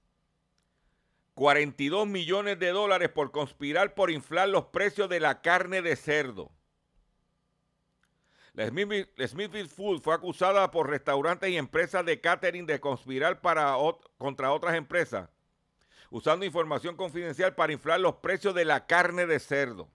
42 1.36 2.08
millones 2.08 2.58
de 2.60 2.70
dólares 2.70 3.10
por 3.10 3.32
conspirar 3.32 3.94
por 3.94 4.10
inflar 4.10 4.50
los 4.50 4.66
precios 4.68 5.10
de 5.10 5.20
la 5.20 5.42
carne 5.42 5.82
de 5.82 5.96
cerdo. 5.96 6.52
La 8.54 8.68
Smithfield 8.68 9.70
Food 9.70 10.00
fue 10.02 10.14
acusada 10.14 10.72
por 10.72 10.90
restaurantes 10.90 11.50
y 11.50 11.58
empresas 11.58 12.06
de 12.06 12.22
catering 12.22 12.66
de 12.66 12.80
conspirar 12.80 13.42
contra 13.42 14.54
otras 14.54 14.76
empresas, 14.76 15.30
usando 16.10 16.46
información 16.46 16.96
confidencial 16.96 17.54
para 17.54 17.74
inflar 17.74 18.00
los 18.00 18.16
precios 18.16 18.56
de 18.56 18.64
la 18.64 18.88
carne 18.88 19.26
de 19.26 19.40
cerdo. 19.40 19.90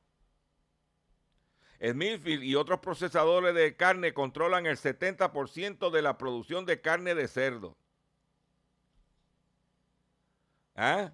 Smithfield 1.80 2.42
y 2.42 2.56
otros 2.56 2.80
procesadores 2.80 3.54
de 3.54 3.74
carne 3.74 4.12
controlan 4.12 4.66
el 4.66 4.76
70% 4.76 5.90
de 5.90 6.02
la 6.02 6.18
producción 6.18 6.66
de 6.66 6.80
carne 6.80 7.14
de 7.14 7.26
cerdo. 7.26 7.76
¿Ah? 10.76 11.12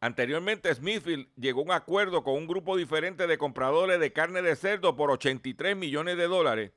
Anteriormente, 0.00 0.74
Smithfield 0.74 1.28
llegó 1.36 1.60
a 1.60 1.64
un 1.64 1.72
acuerdo 1.72 2.24
con 2.24 2.34
un 2.34 2.46
grupo 2.46 2.76
diferente 2.76 3.26
de 3.26 3.38
compradores 3.38 4.00
de 4.00 4.12
carne 4.12 4.42
de 4.42 4.56
cerdo 4.56 4.96
por 4.96 5.10
83 5.10 5.76
millones 5.76 6.16
de 6.16 6.26
dólares 6.26 6.72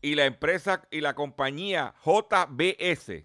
y 0.00 0.14
la 0.14 0.24
empresa 0.24 0.86
y 0.90 1.00
la 1.00 1.14
compañía 1.14 1.94
JBS 2.04 3.24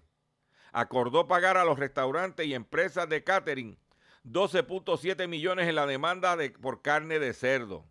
acordó 0.72 1.26
pagar 1.26 1.56
a 1.56 1.64
los 1.64 1.78
restaurantes 1.78 2.46
y 2.46 2.54
empresas 2.54 3.08
de 3.08 3.24
catering 3.24 3.78
12.7 4.24 5.26
millones 5.26 5.68
en 5.68 5.74
la 5.74 5.86
demanda 5.86 6.36
de, 6.36 6.50
por 6.50 6.82
carne 6.82 7.18
de 7.18 7.32
cerdo. 7.32 7.86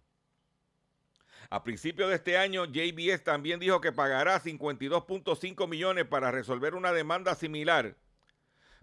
A 1.49 1.63
principios 1.63 2.09
de 2.09 2.15
este 2.15 2.37
año, 2.37 2.65
JBS 2.65 3.23
también 3.23 3.59
dijo 3.59 3.79
que 3.79 3.91
pagará 3.91 4.41
52.5 4.41 5.67
millones 5.67 6.05
para 6.05 6.31
resolver 6.31 6.75
una 6.75 6.91
demanda 6.91 7.35
similar 7.35 7.95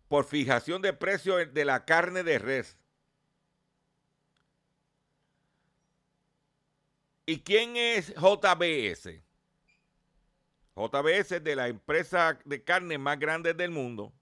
por 0.08 0.24
fijación 0.24 0.80
de 0.80 0.92
precio 0.92 1.36
de 1.44 1.64
la 1.64 1.84
carne 1.84 2.22
de 2.22 2.38
res. 2.38 2.78
¿Y 7.26 7.40
quién 7.40 7.76
es 7.76 8.14
JBS? 8.14 9.22
JBS 10.76 11.32
es 11.32 11.44
de 11.44 11.56
la 11.56 11.68
empresa 11.68 12.38
de 12.44 12.62
carne 12.62 12.98
más 12.98 13.18
grande 13.18 13.54
del 13.54 13.70
mundo. 13.70 14.12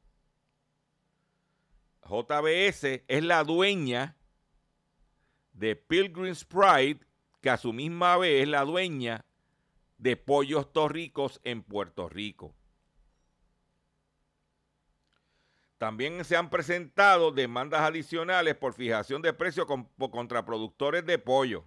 JBS 2.04 3.02
es 3.06 3.24
la 3.24 3.42
dueña 3.44 4.16
de 5.52 5.76
Pilgrim's 5.76 6.44
Pride, 6.44 7.00
que 7.42 7.50
a 7.50 7.58
su 7.58 7.72
misma 7.72 8.16
vez 8.16 8.42
es 8.42 8.48
la 8.48 8.64
dueña 8.64 9.26
de 9.98 10.16
Pollos 10.16 10.72
Torricos 10.72 11.40
en 11.44 11.62
Puerto 11.62 12.08
Rico. 12.08 12.54
También 15.76 16.24
se 16.24 16.36
han 16.36 16.48
presentado 16.48 17.32
demandas 17.32 17.80
adicionales 17.80 18.54
por 18.54 18.72
fijación 18.72 19.20
de 19.20 19.32
precios 19.32 19.66
contra 20.12 20.44
productores 20.44 21.04
de 21.04 21.18
pollo. 21.18 21.64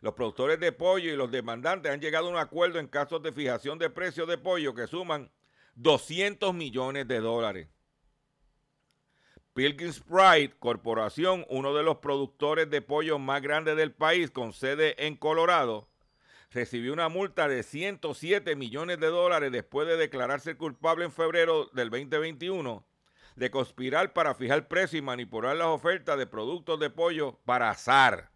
Los 0.00 0.14
productores 0.14 0.58
de 0.58 0.72
pollo 0.72 1.12
y 1.12 1.16
los 1.16 1.30
demandantes 1.30 1.92
han 1.92 2.00
llegado 2.00 2.28
a 2.28 2.30
un 2.30 2.38
acuerdo 2.38 2.78
en 2.78 2.86
casos 2.86 3.22
de 3.22 3.32
fijación 3.32 3.78
de 3.78 3.90
precios 3.90 4.26
de 4.26 4.38
pollo 4.38 4.74
que 4.74 4.86
suman 4.86 5.30
200 5.74 6.54
millones 6.54 7.06
de 7.06 7.20
dólares. 7.20 7.68
Pilgrim's 9.56 10.00
Pride 10.00 10.52
Corporación, 10.58 11.46
uno 11.48 11.72
de 11.72 11.82
los 11.82 11.96
productores 11.96 12.68
de 12.68 12.82
pollo 12.82 13.18
más 13.18 13.40
grandes 13.40 13.74
del 13.74 13.90
país 13.90 14.30
con 14.30 14.52
sede 14.52 15.06
en 15.06 15.16
Colorado, 15.16 15.88
recibió 16.50 16.92
una 16.92 17.08
multa 17.08 17.48
de 17.48 17.62
107 17.62 18.54
millones 18.54 19.00
de 19.00 19.06
dólares 19.06 19.50
después 19.50 19.88
de 19.88 19.96
declararse 19.96 20.58
culpable 20.58 21.06
en 21.06 21.10
febrero 21.10 21.70
del 21.72 21.88
2021 21.88 22.84
de 23.36 23.50
conspirar 23.50 24.12
para 24.12 24.34
fijar 24.34 24.68
precio 24.68 24.98
y 24.98 25.02
manipular 25.02 25.56
las 25.56 25.68
ofertas 25.68 26.18
de 26.18 26.26
productos 26.26 26.78
de 26.78 26.90
pollo 26.90 27.38
para 27.46 27.70
azar. 27.70 28.30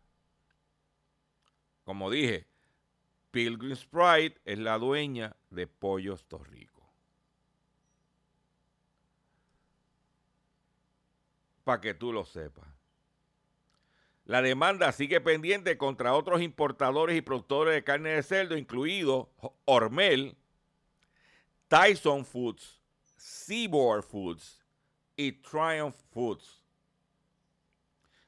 Como 1.84 2.10
dije, 2.10 2.46
Pilgrim's 3.30 3.84
Pride 3.84 4.40
es 4.46 4.58
la 4.58 4.78
dueña 4.78 5.36
de 5.50 5.66
Pollos 5.66 6.24
Torrico. 6.24 6.79
Para 11.70 11.80
que 11.80 11.94
tú 11.94 12.12
lo 12.12 12.24
sepas. 12.24 12.66
La 14.24 14.42
demanda 14.42 14.90
sigue 14.90 15.20
pendiente 15.20 15.78
contra 15.78 16.14
otros 16.14 16.42
importadores 16.42 17.16
y 17.16 17.20
productores 17.20 17.74
de 17.74 17.84
carne 17.84 18.10
de 18.10 18.24
cerdo, 18.24 18.56
incluidos 18.56 19.28
Hormel, 19.66 20.36
Tyson 21.68 22.24
Foods, 22.24 22.80
Seaboard 23.16 24.02
Foods 24.02 24.60
y 25.14 25.30
Triumph 25.30 25.94
Foods. 26.10 26.60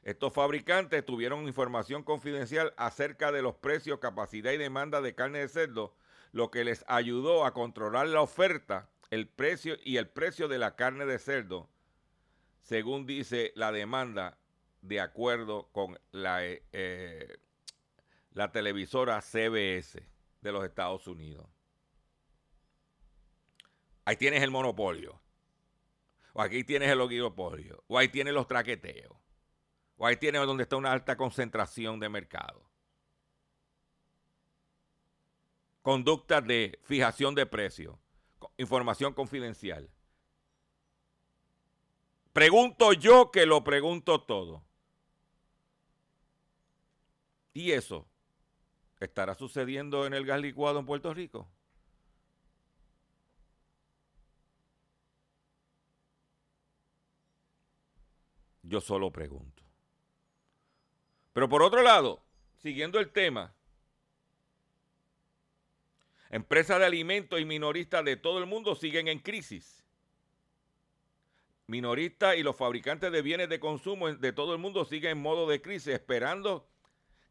Estos 0.05 0.33
fabricantes 0.33 1.05
tuvieron 1.05 1.45
información 1.49 2.05
confidencial 2.05 2.73
acerca 2.77 3.33
de 3.33 3.43
los 3.43 3.57
precios, 3.57 3.99
capacidad 3.99 4.53
y 4.53 4.57
demanda 4.57 5.01
de 5.01 5.17
carne 5.17 5.41
de 5.41 5.49
cerdo, 5.49 5.97
lo 6.31 6.53
que 6.53 6.63
les 6.63 6.85
ayudó 6.87 7.45
a 7.45 7.53
controlar 7.53 8.07
la 8.07 8.21
oferta, 8.21 8.89
el 9.11 9.27
precio 9.27 9.75
y 9.83 9.97
el 9.97 10.09
precio 10.09 10.47
de 10.47 10.59
la 10.59 10.77
carne 10.77 11.07
de 11.07 11.19
cerdo, 11.19 11.69
según 12.63 13.07
dice 13.07 13.53
la 13.55 13.73
demanda 13.73 14.39
de 14.81 15.01
acuerdo 15.01 15.69
con 15.73 15.99
la, 16.11 16.45
eh, 16.45 16.65
eh, 16.73 17.39
la 18.33 18.51
televisora 18.51 19.21
CBS 19.21 20.03
de 20.41 20.53
los 20.53 20.65
Estados 20.65 21.07
Unidos. 21.07 21.47
Ahí 24.05 24.17
tienes 24.17 24.43
el 24.43 24.51
monopolio. 24.51 25.21
O 26.33 26.43
aquí 26.43 26.65
tienes 26.65 26.91
el 26.91 27.01
oligopolio. 27.01 27.85
O 27.87 27.99
ahí 27.99 28.09
tienes 28.09 28.35
los 28.35 28.49
traqueteos. 28.49 29.17
O 29.97 30.07
ahí 30.07 30.17
tienes 30.17 30.45
donde 30.47 30.65
está 30.65 30.77
una 30.77 30.91
alta 30.91 31.17
concentración 31.17 32.01
de 32.01 32.09
mercado. 32.09 32.69
Conductas 35.83 36.45
de 36.45 36.79
fijación 36.83 37.35
de 37.35 37.47
precios. 37.47 37.97
Información 38.57 39.15
confidencial. 39.15 39.89
Pregunto 42.33 42.93
yo 42.95 43.31
que 43.31 43.45
lo 43.45 43.63
pregunto 43.63 44.23
todo. 44.23 44.65
¿Y 47.53 47.73
eso 47.73 48.07
estará 49.01 49.35
sucediendo 49.35 50.07
en 50.07 50.15
el 50.15 50.25
gas 50.25 50.41
licuado 50.41 50.79
en 50.79 50.87
Puerto 50.87 51.13
Rico? 51.13 51.49
Yo 58.63 58.81
solo 58.81 59.11
pregunto. 59.11 59.63
Pero 61.35 61.49
por 61.49 61.63
otro 61.63 61.83
lado, 61.83 62.23
siguiendo 62.57 62.99
el 62.99 63.11
tema, 63.11 63.53
empresas 66.31 66.79
de 66.79 66.87
alimentos 66.87 67.39
y 67.39 67.45
minoristas 67.45 68.03
de 68.05 68.17
todo 68.17 68.39
el 68.39 68.47
mundo 68.47 68.75
siguen 68.75 69.09
en 69.09 69.19
crisis. 69.19 69.82
Minoristas 71.73 72.37
y 72.37 72.43
los 72.43 72.55
fabricantes 72.55 73.11
de 73.11 73.23
bienes 73.23 73.49
de 73.49 73.59
consumo 73.59 74.13
de 74.13 74.33
todo 74.35 74.53
el 74.53 74.59
mundo 74.59 74.85
siguen 74.85 75.13
en 75.13 75.23
modo 75.23 75.49
de 75.49 75.63
crisis, 75.63 75.95
esperando 75.95 76.69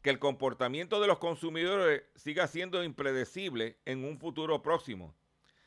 que 0.02 0.10
el 0.10 0.18
comportamiento 0.18 1.00
de 1.00 1.06
los 1.06 1.20
consumidores 1.20 2.02
siga 2.16 2.48
siendo 2.48 2.84
impredecible 2.84 3.78
en 3.86 4.04
un 4.04 4.18
futuro 4.18 4.64
próximo, 4.64 5.16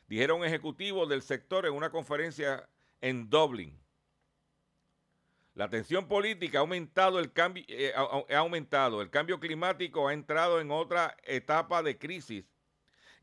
dijeron 0.09 0.45
ejecutivos 0.45 1.09
del 1.09 1.23
sector 1.23 1.67
en 1.67 1.73
una 1.73 1.91
conferencia 1.91 2.69
en 3.01 3.31
Dublín. 3.31 3.79
La 5.55 5.71
tensión 5.71 6.09
política 6.09 6.59
ha 6.59 6.63
aumentado, 6.63 7.21
el 7.21 7.33
cambio, 7.33 7.63
eh, 7.69 7.93
ha 7.95 8.39
aumentado, 8.39 9.03
el 9.03 9.09
cambio 9.09 9.39
climático 9.39 10.09
ha 10.09 10.13
entrado 10.13 10.61
en 10.61 10.73
otra 10.73 11.17
etapa 11.23 11.81
de 11.81 11.97
crisis 11.97 12.45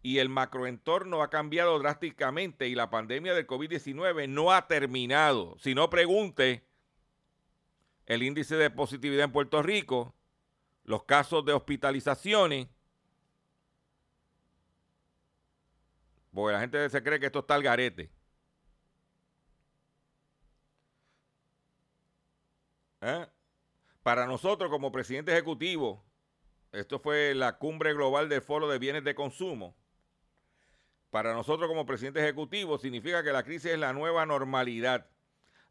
y 0.04 0.18
el 0.18 0.30
macroentorno 0.30 1.22
ha 1.22 1.30
cambiado 1.30 1.78
drásticamente 1.80 2.68
y 2.68 2.76
la 2.76 2.90
pandemia 2.90 3.34
del 3.34 3.46
COVID-19 3.46 4.28
no 4.28 4.52
ha 4.52 4.68
terminado. 4.68 5.56
Si 5.60 5.76
no 5.76 5.90
pregunte 5.90 6.66
el 8.08 8.24
índice 8.24 8.56
de 8.56 8.72
positividad 8.72 9.26
en 9.26 9.32
Puerto 9.32 9.62
Rico, 9.62 10.16
los 10.84 11.04
casos 11.04 11.46
de 11.46 11.54
hospitalizaciones, 11.54 12.68
porque 16.34 16.54
la 16.54 16.62
gente 16.62 16.90
se 16.90 17.04
cree 17.04 17.20
que 17.20 17.28
esto 17.28 17.40
está 17.40 17.56
al 17.56 17.64
garete. 17.64 18.12
¿Eh? 23.02 23.28
Para 24.04 24.26
nosotros 24.26 24.70
como 24.72 24.92
presidente 24.92 25.32
ejecutivo, 25.32 26.04
esto 26.72 27.00
fue 27.00 27.36
la 27.36 27.58
cumbre 27.58 27.94
global 27.94 28.30
del 28.30 28.42
Foro 28.42 28.68
de 28.68 28.80
Bienes 28.80 29.04
de 29.04 29.14
Consumo. 29.14 29.76
Para 31.12 31.34
nosotros 31.34 31.68
como 31.68 31.86
presidente 31.86 32.22
ejecutivo 32.22 32.78
significa 32.78 33.22
que 33.22 33.34
la 33.34 33.44
crisis 33.44 33.74
es 33.74 33.80
la 33.80 33.94
nueva 33.94 34.26
normalidad 34.26 35.08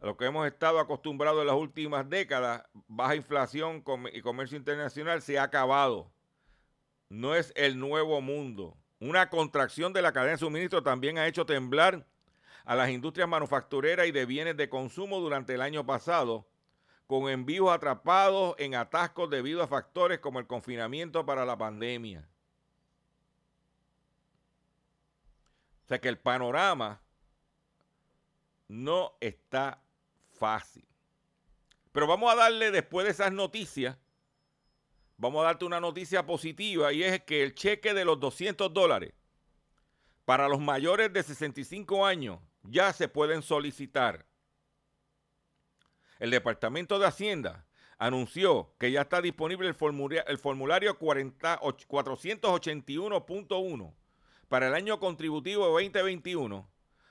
a 0.00 0.06
lo 0.06 0.16
que 0.16 0.24
hemos 0.24 0.46
estado 0.46 0.78
acostumbrados 0.80 1.40
en 1.42 1.46
las 1.46 1.56
últimas 1.56 2.08
décadas, 2.08 2.62
baja 2.88 3.16
inflación 3.16 3.84
y 4.12 4.22
comercio 4.22 4.56
internacional, 4.56 5.20
se 5.20 5.38
ha 5.38 5.42
acabado. 5.42 6.10
No 7.10 7.34
es 7.34 7.52
el 7.54 7.78
nuevo 7.78 8.20
mundo. 8.22 8.76
Una 8.98 9.28
contracción 9.28 9.92
de 9.92 10.00
la 10.00 10.12
cadena 10.12 10.32
de 10.32 10.38
suministro 10.38 10.82
también 10.82 11.18
ha 11.18 11.26
hecho 11.26 11.44
temblar 11.44 12.06
a 12.64 12.74
las 12.76 12.90
industrias 12.90 13.28
manufactureras 13.28 14.06
y 14.06 14.12
de 14.12 14.24
bienes 14.24 14.56
de 14.56 14.70
consumo 14.70 15.20
durante 15.20 15.54
el 15.54 15.60
año 15.60 15.84
pasado, 15.84 16.46
con 17.06 17.28
envíos 17.28 17.70
atrapados 17.70 18.54
en 18.58 18.76
atascos 18.76 19.28
debido 19.28 19.62
a 19.62 19.68
factores 19.68 20.20
como 20.20 20.38
el 20.38 20.46
confinamiento 20.46 21.26
para 21.26 21.44
la 21.44 21.58
pandemia. 21.58 22.29
Sea 25.90 26.00
que 26.00 26.08
el 26.08 26.18
panorama 26.18 27.02
no 28.68 29.16
está 29.18 29.82
fácil. 30.38 30.86
Pero 31.90 32.06
vamos 32.06 32.32
a 32.32 32.36
darle 32.36 32.70
después 32.70 33.06
de 33.06 33.10
esas 33.10 33.32
noticias, 33.32 33.98
vamos 35.16 35.42
a 35.42 35.46
darte 35.46 35.64
una 35.64 35.80
noticia 35.80 36.24
positiva 36.24 36.92
y 36.92 37.02
es 37.02 37.24
que 37.24 37.42
el 37.42 37.56
cheque 37.56 37.92
de 37.92 38.04
los 38.04 38.20
200 38.20 38.72
dólares 38.72 39.14
para 40.24 40.46
los 40.46 40.60
mayores 40.60 41.12
de 41.12 41.24
65 41.24 42.06
años 42.06 42.38
ya 42.62 42.92
se 42.92 43.08
pueden 43.08 43.42
solicitar. 43.42 44.24
El 46.20 46.30
Departamento 46.30 47.00
de 47.00 47.08
Hacienda 47.08 47.66
anunció 47.98 48.76
que 48.78 48.92
ya 48.92 49.00
está 49.00 49.20
disponible 49.20 49.66
el 49.66 49.74
formulario, 49.74 50.24
el 50.28 50.38
formulario 50.38 50.96
481.1 51.00 53.99
para 54.50 54.66
el 54.66 54.74
año 54.74 54.98
contributivo 54.98 55.64
2021 55.68 56.68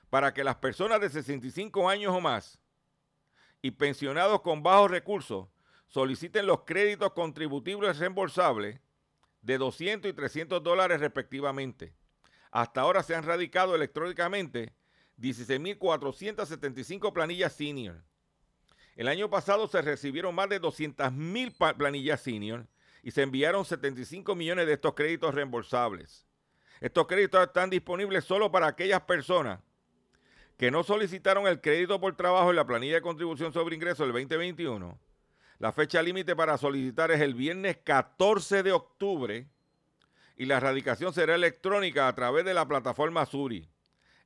para 0.09 0.33
que 0.33 0.43
las 0.43 0.57
personas 0.57 0.99
de 0.99 1.09
65 1.09 1.89
años 1.89 2.13
o 2.13 2.19
más 2.19 2.59
y 3.61 3.71
pensionados 3.71 4.41
con 4.41 4.61
bajos 4.61 4.91
recursos 4.91 5.47
soliciten 5.87 6.45
los 6.45 6.65
créditos 6.65 7.13
contributivos 7.13 7.97
reembolsables 7.97 8.81
de 9.41 9.57
200 9.57 10.11
y 10.11 10.13
300 10.13 10.61
dólares 10.61 10.99
respectivamente. 10.99 11.95
Hasta 12.51 12.81
ahora 12.81 13.03
se 13.03 13.15
han 13.15 13.23
radicado 13.23 13.73
electrónicamente 13.73 14.73
16.475 15.17 17.13
planillas 17.13 17.53
senior. 17.53 18.03
El 18.97 19.07
año 19.07 19.29
pasado 19.29 19.69
se 19.69 19.81
recibieron 19.81 20.35
más 20.35 20.49
de 20.49 20.59
200.000 20.59 21.77
planillas 21.77 22.19
senior 22.19 22.67
y 23.01 23.11
se 23.11 23.21
enviaron 23.21 23.63
75 23.63 24.35
millones 24.35 24.67
de 24.67 24.73
estos 24.73 24.93
créditos 24.93 25.33
reembolsables. 25.33 26.28
Estos 26.81 27.07
créditos 27.07 27.41
están 27.45 27.69
disponibles 27.69 28.23
solo 28.23 28.51
para 28.51 28.67
aquellas 28.67 29.01
personas 29.01 29.59
que 30.57 30.71
no 30.71 30.83
solicitaron 30.83 31.47
el 31.47 31.61
crédito 31.61 31.99
por 31.99 32.15
trabajo 32.15 32.49
en 32.49 32.55
la 32.55 32.65
planilla 32.65 32.95
de 32.95 33.01
contribución 33.01 33.53
sobre 33.53 33.75
ingresos 33.75 33.99
del 33.99 34.13
2021. 34.13 34.99
La 35.59 35.71
fecha 35.71 36.01
límite 36.01 36.35
para 36.35 36.57
solicitar 36.57 37.11
es 37.11 37.21
el 37.21 37.33
viernes 37.33 37.77
14 37.83 38.63
de 38.63 38.71
octubre 38.71 39.47
y 40.35 40.45
la 40.45 40.59
radicación 40.59 41.13
será 41.13 41.35
electrónica 41.35 42.07
a 42.07 42.15
través 42.15 42.45
de 42.45 42.53
la 42.53 42.67
plataforma 42.67 43.25
Suri 43.25 43.69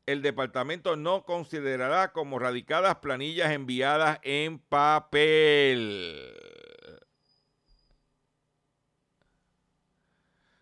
el 0.05 0.21
departamento 0.21 0.95
no 0.95 1.23
considerará 1.23 2.11
como 2.11 2.39
radicadas 2.39 2.97
planillas 2.97 3.51
enviadas 3.51 4.19
en 4.23 4.59
papel. 4.59 6.33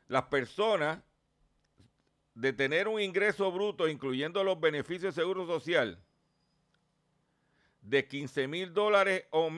Las 0.07 0.23
personas 0.23 0.99
de 2.41 2.53
tener 2.53 2.87
un 2.87 2.99
ingreso 2.99 3.51
bruto, 3.51 3.87
incluyendo 3.87 4.43
los 4.43 4.59
beneficios 4.59 5.13
de 5.13 5.21
seguro 5.21 5.45
social, 5.45 5.99
de 7.83 8.07
15 8.07 8.47
mil 8.47 8.73
dólares 8.73 9.25
o, 9.29 9.51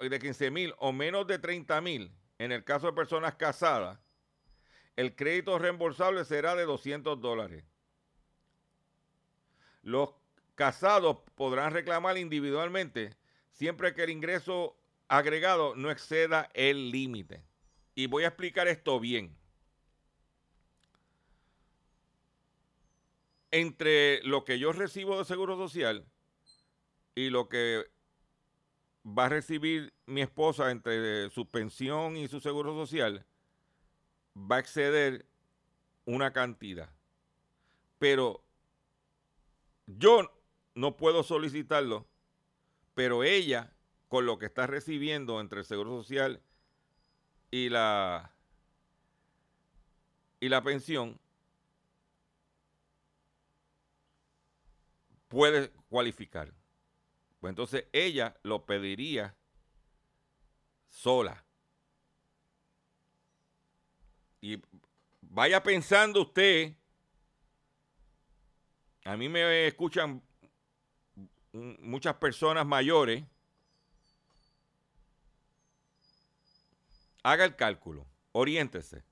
de 0.00 0.18
15 0.18 0.50
mil 0.50 0.74
o 0.78 0.92
menos 0.92 1.26
de 1.26 1.38
30 1.38 1.78
mil, 1.82 2.10
en 2.38 2.52
el 2.52 2.64
caso 2.64 2.86
de 2.86 2.94
personas 2.94 3.34
casadas, 3.34 3.98
el 4.96 5.14
crédito 5.14 5.58
reembolsable 5.58 6.24
será 6.24 6.54
de 6.54 6.64
200 6.64 7.20
dólares. 7.20 7.64
Los 9.82 10.14
casados 10.54 11.18
podrán 11.34 11.74
reclamar 11.74 12.16
individualmente 12.16 13.14
siempre 13.50 13.92
que 13.92 14.04
el 14.04 14.10
ingreso 14.10 14.74
agregado 15.06 15.76
no 15.76 15.90
exceda 15.90 16.48
el 16.54 16.90
límite. 16.90 17.42
Y 17.94 18.06
voy 18.06 18.24
a 18.24 18.28
explicar 18.28 18.68
esto 18.68 18.98
bien. 19.00 19.36
Entre 23.50 24.22
lo 24.24 24.44
que 24.44 24.58
yo 24.58 24.72
recibo 24.72 25.18
de 25.18 25.24
Seguro 25.24 25.56
Social 25.56 26.04
y 27.14 27.30
lo 27.30 27.48
que 27.48 27.86
va 29.06 29.26
a 29.26 29.28
recibir 29.28 29.94
mi 30.06 30.20
esposa 30.20 30.70
entre 30.70 31.30
su 31.30 31.48
pensión 31.48 32.16
y 32.16 32.28
su 32.28 32.40
Seguro 32.40 32.74
Social, 32.74 33.24
va 34.36 34.56
a 34.56 34.60
exceder 34.60 35.26
una 36.04 36.32
cantidad. 36.32 36.90
Pero 37.98 38.44
yo 39.86 40.30
no 40.74 40.96
puedo 40.96 41.22
solicitarlo, 41.22 42.06
pero 42.94 43.22
ella, 43.24 43.72
con 44.08 44.26
lo 44.26 44.38
que 44.38 44.46
está 44.46 44.66
recibiendo 44.66 45.40
entre 45.40 45.60
el 45.60 45.64
Seguro 45.64 45.96
Social 45.96 46.42
y 47.50 47.68
la, 47.68 48.34
y 50.40 50.48
la 50.48 50.62
pensión, 50.62 51.18
puede 55.36 55.70
cualificar. 55.90 56.50
Pues 57.40 57.50
entonces 57.50 57.84
ella 57.92 58.34
lo 58.42 58.64
pediría 58.64 59.36
sola. 60.88 61.44
Y 64.40 64.62
vaya 65.20 65.62
pensando 65.62 66.22
usted 66.22 66.74
a 69.04 69.18
mí 69.18 69.28
me 69.28 69.66
escuchan 69.66 70.22
muchas 71.52 72.14
personas 72.14 72.64
mayores. 72.64 73.22
Haga 77.22 77.44
el 77.44 77.56
cálculo, 77.56 78.06
oriéntese. 78.32 79.04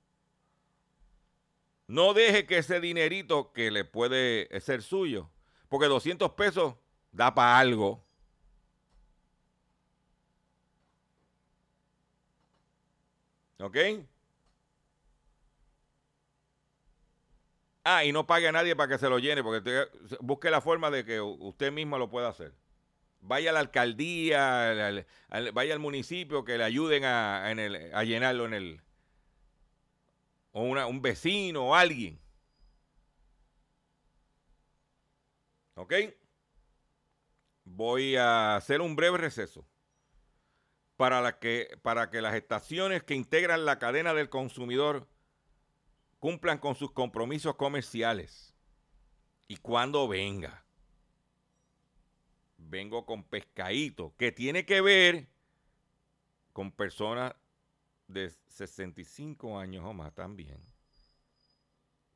No 1.85 2.15
deje 2.15 2.47
que 2.47 2.57
ese 2.57 2.79
dinerito 2.79 3.53
que 3.53 3.69
le 3.69 3.85
puede 3.85 4.49
ser 4.59 4.81
suyo, 4.81 5.29
porque 5.75 5.87
200 5.87 6.31
pesos 6.31 6.73
da 7.11 7.35
para 7.35 7.59
algo. 7.59 8.01
¿Ok? 13.59 13.77
Ah, 17.83 18.05
y 18.05 18.13
no 18.13 18.25
pague 18.25 18.47
a 18.47 18.53
nadie 18.53 18.73
para 18.73 18.87
que 18.87 18.97
se 18.97 19.09
lo 19.09 19.19
llene, 19.19 19.43
porque 19.43 19.85
busque 20.21 20.49
la 20.49 20.61
forma 20.61 20.89
de 20.91 21.03
que 21.03 21.19
usted 21.19 21.73
mismo 21.73 21.97
lo 21.97 22.09
pueda 22.09 22.29
hacer. 22.29 22.53
Vaya 23.19 23.49
a 23.49 23.53
la 23.53 23.59
alcaldía, 23.59 25.03
vaya 25.51 25.73
al 25.73 25.79
municipio 25.79 26.45
que 26.45 26.57
le 26.57 26.63
ayuden 26.63 27.03
a, 27.03 27.53
llenarlo 28.05 28.45
en 28.45 28.53
el. 28.53 28.81
O 30.53 30.61
un 30.63 31.01
vecino 31.01 31.67
o 31.67 31.75
alguien. 31.75 32.24
¿Ok? 35.75 35.93
Voy 37.65 38.15
a 38.15 38.55
hacer 38.55 38.81
un 38.81 38.95
breve 38.95 39.17
receso 39.17 39.67
para, 40.97 41.39
que, 41.39 41.77
para 41.81 42.09
que 42.09 42.21
las 42.21 42.35
estaciones 42.35 43.03
que 43.03 43.15
integran 43.15 43.65
la 43.65 43.79
cadena 43.79 44.13
del 44.13 44.29
consumidor 44.29 45.07
cumplan 46.19 46.57
con 46.57 46.75
sus 46.75 46.91
compromisos 46.91 47.55
comerciales. 47.55 48.55
Y 49.47 49.57
cuando 49.57 50.07
venga, 50.07 50.65
vengo 52.57 53.05
con 53.05 53.23
pescadito, 53.23 54.15
que 54.17 54.31
tiene 54.31 54.65
que 54.65 54.81
ver 54.81 55.27
con 56.53 56.71
personas 56.71 57.35
de 58.07 58.31
65 58.47 59.59
años 59.59 59.83
o 59.85 59.93
más 59.93 60.13
también, 60.13 60.63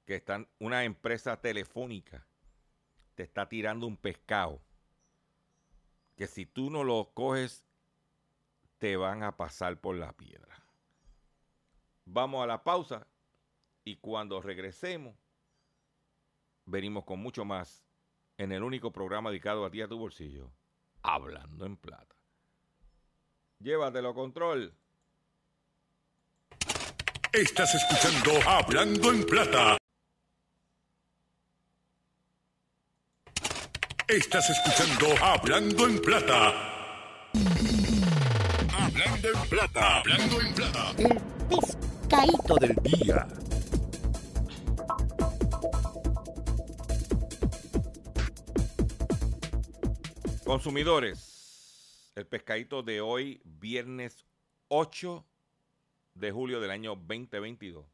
que 0.06 0.15
están, 0.15 0.48
una 0.60 0.86
empresa 0.86 1.41
telefónica 1.41 2.29
te 3.19 3.23
está 3.23 3.49
tirando 3.49 3.86
un 3.86 3.97
pescado, 3.97 4.62
que 6.15 6.25
si 6.25 6.45
tú 6.45 6.69
no 6.69 6.86
lo 6.86 7.12
coges, 7.13 7.65
te 8.77 8.95
van 8.95 9.23
a 9.23 9.36
pasar 9.36 9.82
por 9.82 9.97
la 9.97 10.13
piedra. 10.13 10.63
Vamos 12.05 12.41
a 12.41 12.47
la 12.47 12.63
pausa 12.63 13.05
y 13.84 13.97
cuando 13.97 14.41
regresemos, 14.41 15.17
venimos 16.63 17.03
con 17.03 17.19
mucho 17.19 17.43
más 17.43 17.84
en 18.38 18.53
el 18.53 18.63
único 18.63 18.93
programa 18.93 19.32
dedicado 19.32 19.65
a 19.65 19.69
ti 19.69 19.82
a 19.82 19.89
tu 19.89 19.97
bolsillo, 19.97 20.49
Hablando 21.03 21.65
en 21.65 21.75
Plata. 21.75 22.15
Llévatelo, 23.60 24.13
control. 24.13 24.73
Estás 27.34 27.75
escuchando 27.75 28.49
Hablando 28.49 29.12
en 29.12 29.25
Plata. 29.25 29.79
Estás 34.10 34.50
escuchando 34.50 35.24
Hablando 35.24 35.88
en 35.88 36.02
Plata. 36.02 36.50
Hablando 38.74 39.28
en 39.30 39.50
Plata. 39.50 39.98
Hablando 40.00 40.41
en 40.41 40.56
Plata. 40.56 40.95
El 40.98 41.22
pescadito 41.48 42.56
del 42.56 42.76
día. 42.78 43.28
Consumidores, 50.43 52.12
el 52.15 52.26
pescadito 52.26 52.82
de 52.82 53.02
hoy, 53.02 53.39
viernes 53.43 54.26
8 54.69 55.24
de 56.15 56.32
julio 56.32 56.60
del 56.60 56.72
año 56.72 56.95
2022, 56.95 57.86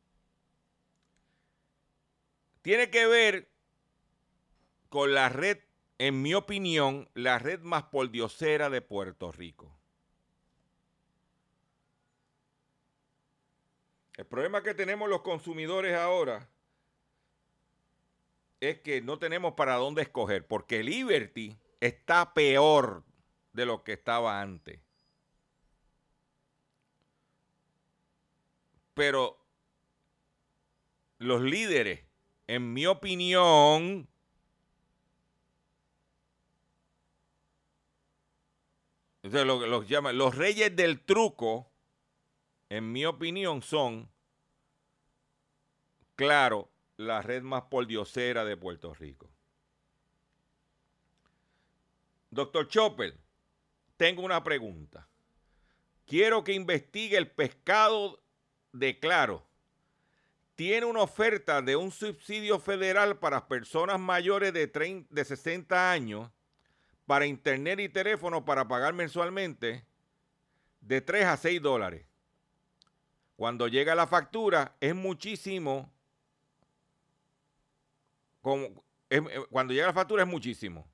tiene 2.62 2.90
que 2.90 3.06
ver 3.06 3.50
con 4.88 5.14
la 5.14 5.28
red 5.28 5.65
en 5.98 6.22
mi 6.22 6.34
opinión, 6.34 7.10
la 7.14 7.40
red 7.40 7.62
más 7.62 7.84
poldiosera 7.84 8.70
de 8.70 8.82
Puerto 8.82 9.32
Rico. 9.32 9.78
El 14.18 14.26
problema 14.26 14.64
que 14.64 14.74
tenemos 14.74 15.10
los 15.10 15.22
consumidores 15.22 15.96
ahora 15.96 16.50
es 18.60 18.80
que 18.80 19.02
no 19.02 19.20
tenemos 19.20 19.54
para 19.54 19.76
dónde 19.76 20.02
escoger, 20.02 20.48
porque 20.48 20.84
Liberty 20.84 21.58
está 21.82 22.34
peor 22.34 23.04
de 23.54 23.66
lo 23.66 23.84
que 23.84 23.94
estaba 23.94 24.42
antes. 24.42 24.80
Pero 28.94 29.38
los 31.18 31.42
líderes, 31.42 32.06
en 32.48 32.74
mi 32.74 32.86
opinión, 32.86 34.08
lo, 39.32 39.66
los, 39.66 39.88
llaman, 39.88 40.18
los 40.18 40.36
reyes 40.36 40.76
del 40.76 41.02
truco, 41.02 41.72
en 42.70 42.92
mi 42.92 43.06
opinión, 43.06 43.62
son, 43.62 44.10
claro, 46.16 46.70
la 46.98 47.22
red 47.22 47.42
más 47.42 47.64
poldiosera 47.64 48.46
de 48.46 48.56
Puerto 48.56 48.94
Rico. 48.94 49.30
Doctor 52.30 52.68
Chopper, 52.68 53.18
tengo 53.98 54.22
una 54.22 54.44
pregunta. 54.44 55.08
Quiero 56.06 56.44
que 56.44 56.54
investigue 56.54 57.18
el 57.18 57.32
pescado 57.32 58.22
de 58.74 59.00
Claro. 59.00 59.44
Tiene 60.56 60.86
una 60.86 61.02
oferta 61.02 61.62
de 61.62 61.76
un 61.76 61.92
subsidio 61.92 62.60
federal 62.60 63.18
para 63.18 63.48
personas 63.48 64.00
mayores 64.00 64.54
de, 64.54 64.68
de 65.10 65.26
60 65.26 65.92
años 65.92 66.32
para 67.06 67.26
internet 67.26 67.80
y 67.80 67.90
teléfono 67.90 68.46
para 68.46 68.68
pagar 68.68 68.94
mensualmente 68.94 69.86
de 70.82 71.02
3 71.02 71.26
a 71.26 71.38
6 71.38 71.62
dólares. 71.62 72.06
Cuando 73.36 73.68
llega 73.68 73.96
la 73.96 74.08
factura 74.08 74.76
es 74.80 74.96
muchísimo 74.96 75.92
eh, 79.10 79.22
cuando 79.50 79.74
llega 79.74 79.88
la 79.88 79.94
factura 79.94 80.24
es 80.24 80.30
muchísimo. 80.30 80.88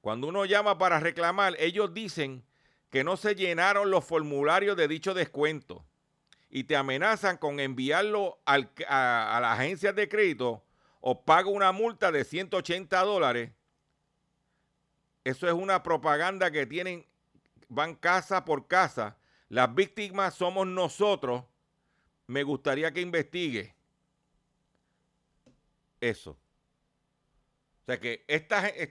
Cuando 0.00 0.28
uno 0.28 0.44
llama 0.44 0.78
para 0.78 1.00
reclamar, 1.00 1.54
ellos 1.58 1.92
dicen 1.92 2.44
que 2.90 3.04
no 3.04 3.16
se 3.16 3.34
llenaron 3.34 3.90
los 3.90 4.04
formularios 4.04 4.76
de 4.76 4.88
dicho 4.88 5.14
descuento 5.14 5.84
y 6.48 6.64
te 6.64 6.76
amenazan 6.76 7.38
con 7.38 7.60
enviarlo 7.60 8.40
a, 8.46 8.54
a 8.54 9.40
la 9.40 9.52
agencia 9.52 9.92
de 9.92 10.08
crédito 10.08 10.64
o 11.00 11.24
paga 11.24 11.48
una 11.48 11.72
multa 11.72 12.12
de 12.12 12.24
180 12.24 13.02
dólares. 13.02 13.50
Eso 15.26 15.48
es 15.48 15.54
una 15.54 15.82
propaganda 15.82 16.52
que 16.52 16.66
tienen, 16.66 17.04
van 17.68 17.96
casa 17.96 18.44
por 18.44 18.68
casa. 18.68 19.16
Las 19.48 19.74
víctimas 19.74 20.36
somos 20.36 20.68
nosotros. 20.68 21.42
Me 22.28 22.44
gustaría 22.44 22.92
que 22.92 23.00
investigue 23.00 23.74
eso. 26.00 26.30
O 26.30 27.86
sea 27.86 27.98
que 27.98 28.24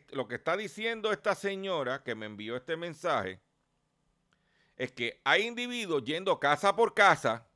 lo 0.10 0.28
que 0.28 0.36
está 0.36 0.58
diciendo 0.58 1.14
esta 1.14 1.36
señora 1.36 2.04
que 2.04 2.16
me 2.16 2.26
envió 2.26 2.58
este 2.58 2.76
mensaje 2.76 3.40
es 4.76 4.92
que 4.92 5.22
hay 5.24 5.44
individuos 5.44 6.04
yendo 6.04 6.38
casa 6.38 6.76
por 6.76 6.94
casa, 6.94 7.48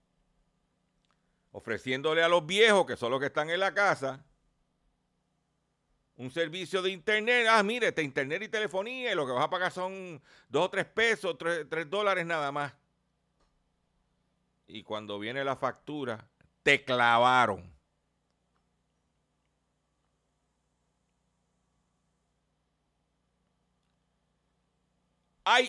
ofreciéndole 1.51 2.23
a 2.23 2.29
los 2.29 2.45
viejos, 2.45 2.85
que 2.85 2.95
son 2.95 3.11
los 3.11 3.19
que 3.19 3.25
están 3.25 3.49
en 3.49 3.59
la 3.59 3.73
casa, 3.73 4.23
un 6.19 6.29
servicio 6.29 6.81
de 6.81 6.91
internet. 6.91 7.47
Ah, 7.49 7.63
mire, 7.63 7.87
este 7.87 8.03
internet 8.03 8.43
y 8.43 8.49
telefonía, 8.49 9.13
y 9.13 9.15
lo 9.15 9.25
que 9.25 9.31
vas 9.31 9.45
a 9.45 9.49
pagar 9.49 9.71
son 9.71 10.21
dos 10.49 10.65
o 10.65 10.69
tres 10.69 10.85
pesos, 10.85 11.37
tres, 11.37 11.65
tres 11.69 11.89
dólares 11.89 12.25
nada 12.25 12.51
más. 12.51 12.73
Y 14.67 14.83
cuando 14.83 15.17
viene 15.17 15.45
la 15.45 15.55
factura, 15.55 16.27
te 16.61 16.83
clavaron. 16.83 17.73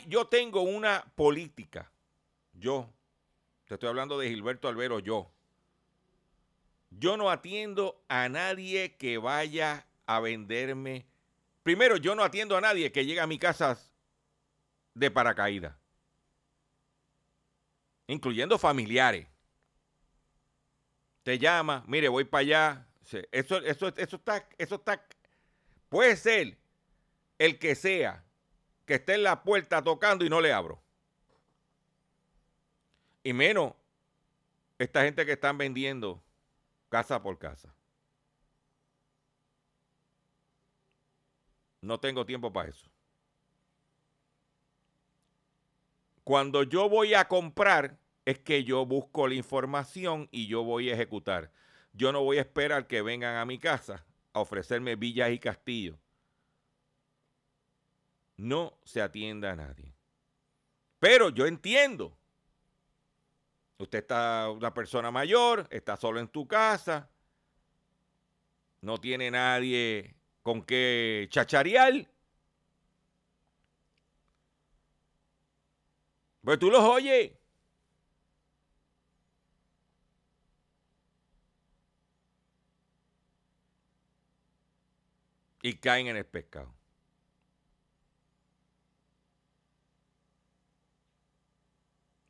yo 0.08 0.26
tengo 0.26 0.60
una 0.60 1.10
política. 1.14 1.90
Yo, 2.52 2.92
te 3.66 3.74
estoy 3.74 3.88
hablando 3.88 4.18
de 4.18 4.28
Gilberto 4.28 4.68
Albero, 4.68 4.98
yo. 4.98 5.30
Yo 6.90 7.16
no 7.16 7.30
atiendo 7.30 8.04
a 8.08 8.28
nadie 8.28 8.96
que 8.96 9.16
vaya 9.16 9.86
a 10.10 10.18
venderme. 10.18 11.06
Primero, 11.62 11.96
yo 11.96 12.16
no 12.16 12.24
atiendo 12.24 12.56
a 12.56 12.60
nadie 12.60 12.90
que 12.90 13.06
llegue 13.06 13.20
a 13.20 13.28
mi 13.28 13.38
casa 13.38 13.78
de 14.92 15.08
paracaídas. 15.08 15.76
Incluyendo 18.08 18.58
familiares. 18.58 19.28
Te 21.22 21.38
llama, 21.38 21.84
mire, 21.86 22.08
voy 22.08 22.24
para 22.24 22.40
allá. 22.40 22.86
Eso, 23.30 23.58
eso, 23.58 23.88
eso 23.96 24.16
está, 24.16 24.48
eso 24.58 24.74
está. 24.74 25.06
Puede 25.88 26.16
ser 26.16 26.58
el 27.38 27.60
que 27.60 27.76
sea 27.76 28.24
que 28.86 28.94
esté 28.94 29.14
en 29.14 29.22
la 29.22 29.44
puerta 29.44 29.84
tocando 29.84 30.24
y 30.24 30.28
no 30.28 30.40
le 30.40 30.52
abro. 30.52 30.82
Y 33.22 33.32
menos 33.32 33.74
esta 34.76 35.04
gente 35.04 35.24
que 35.24 35.32
están 35.32 35.56
vendiendo 35.56 36.20
casa 36.88 37.22
por 37.22 37.38
casa. 37.38 37.72
No 41.80 41.98
tengo 41.98 42.26
tiempo 42.26 42.52
para 42.52 42.70
eso. 42.70 42.90
Cuando 46.24 46.62
yo 46.62 46.88
voy 46.88 47.14
a 47.14 47.26
comprar, 47.26 47.98
es 48.24 48.38
que 48.38 48.64
yo 48.64 48.86
busco 48.86 49.26
la 49.26 49.34
información 49.34 50.28
y 50.30 50.46
yo 50.46 50.62
voy 50.62 50.90
a 50.90 50.94
ejecutar. 50.94 51.50
Yo 51.92 52.12
no 52.12 52.22
voy 52.22 52.38
a 52.38 52.42
esperar 52.42 52.86
que 52.86 53.02
vengan 53.02 53.36
a 53.36 53.44
mi 53.44 53.58
casa 53.58 54.04
a 54.32 54.40
ofrecerme 54.40 54.96
villas 54.96 55.30
y 55.30 55.38
castillos 55.38 55.98
no 58.40 58.78
se 58.84 59.02
atienda 59.02 59.52
a 59.52 59.56
nadie. 59.56 59.94
Pero 60.98 61.28
yo 61.28 61.46
entiendo. 61.46 62.16
Usted 63.78 64.00
está 64.00 64.50
una 64.50 64.74
persona 64.74 65.10
mayor, 65.10 65.66
está 65.70 65.96
solo 65.96 66.20
en 66.20 66.28
tu 66.28 66.46
casa, 66.46 67.08
no 68.82 68.98
tiene 68.98 69.30
nadie 69.30 70.14
con 70.42 70.62
qué 70.62 71.28
chacharear. 71.30 72.06
Pues 76.42 76.58
tú 76.58 76.70
los 76.70 76.82
oyes. 76.82 77.32
Y 85.62 85.74
caen 85.76 86.06
en 86.08 86.16
el 86.16 86.26
pescado. 86.26 86.74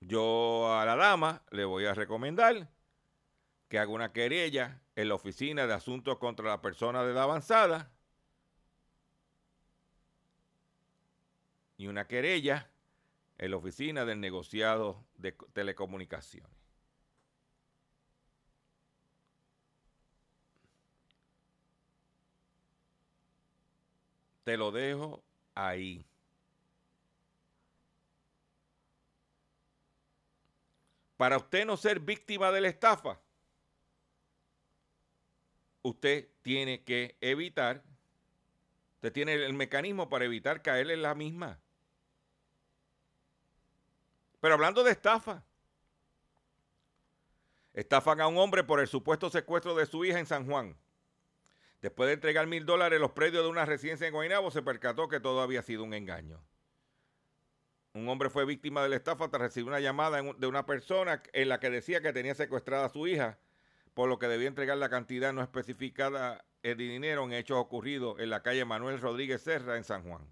Yo 0.00 0.72
a 0.74 0.84
la 0.84 0.96
dama 0.96 1.42
le 1.50 1.64
voy 1.64 1.86
a 1.86 1.94
recomendar 1.94 2.68
que 3.68 3.78
haga 3.78 3.92
una 3.92 4.12
querella 4.12 4.82
en 4.96 5.08
la 5.08 5.14
Oficina 5.14 5.66
de 5.66 5.74
Asuntos 5.74 6.18
contra 6.18 6.46
la 6.48 6.60
Persona 6.60 7.04
de 7.04 7.14
la 7.14 7.22
Avanzada 7.24 7.92
y 11.80 11.86
una 11.86 12.06
querella 12.06 12.68
en 13.38 13.52
la 13.52 13.56
Oficina 13.56 14.04
del 14.04 14.20
Negociado 14.20 15.02
de 15.16 15.32
Telecomunicaciones. 15.54 16.52
Te 24.44 24.58
lo 24.58 24.70
dejo 24.70 25.24
ahí. 25.54 26.04
Para 31.16 31.38
usted 31.38 31.64
no 31.64 31.78
ser 31.78 31.98
víctima 32.00 32.52
de 32.52 32.60
la 32.60 32.68
estafa, 32.68 33.18
usted 35.80 36.28
tiene 36.42 36.84
que 36.84 37.16
evitar, 37.22 37.82
usted 38.96 39.12
tiene 39.14 39.32
el 39.32 39.54
mecanismo 39.54 40.10
para 40.10 40.26
evitar 40.26 40.60
caer 40.60 40.90
en 40.90 41.00
la 41.00 41.14
misma. 41.14 41.58
Pero 44.40 44.54
hablando 44.54 44.82
de 44.82 44.90
estafa, 44.92 45.44
estafan 47.72 48.20
a 48.20 48.26
un 48.26 48.38
hombre 48.38 48.64
por 48.64 48.80
el 48.80 48.88
supuesto 48.88 49.30
secuestro 49.30 49.74
de 49.74 49.86
su 49.86 50.04
hija 50.04 50.18
en 50.18 50.26
San 50.26 50.46
Juan. 50.46 50.76
Después 51.82 52.08
de 52.08 52.14
entregar 52.14 52.46
mil 52.46 52.66
dólares 52.66 53.00
los 53.00 53.12
predios 53.12 53.42
de 53.42 53.50
una 53.50 53.64
residencia 53.64 54.06
en 54.06 54.12
Guaynabo, 54.12 54.50
se 54.50 54.62
percató 54.62 55.08
que 55.08 55.20
todo 55.20 55.40
había 55.40 55.62
sido 55.62 55.84
un 55.84 55.94
engaño. 55.94 56.42
Un 57.92 58.08
hombre 58.08 58.30
fue 58.30 58.44
víctima 58.44 58.82
de 58.82 58.88
la 58.88 58.96
estafa 58.96 59.28
tras 59.28 59.42
recibir 59.42 59.68
una 59.68 59.80
llamada 59.80 60.22
de 60.22 60.46
una 60.46 60.64
persona 60.64 61.22
en 61.32 61.48
la 61.48 61.58
que 61.58 61.70
decía 61.70 62.00
que 62.00 62.12
tenía 62.12 62.34
secuestrada 62.34 62.86
a 62.86 62.90
su 62.90 63.06
hija, 63.06 63.38
por 63.94 64.08
lo 64.08 64.18
que 64.18 64.28
debía 64.28 64.48
entregar 64.48 64.78
la 64.78 64.88
cantidad 64.88 65.32
no 65.32 65.42
especificada 65.42 66.44
de 66.62 66.74
dinero 66.76 67.24
en 67.24 67.32
hechos 67.32 67.58
ocurridos 67.58 68.20
en 68.20 68.30
la 68.30 68.42
calle 68.42 68.64
Manuel 68.64 69.00
Rodríguez 69.00 69.42
Serra 69.42 69.76
en 69.76 69.84
San 69.84 70.04
Juan. 70.04 70.22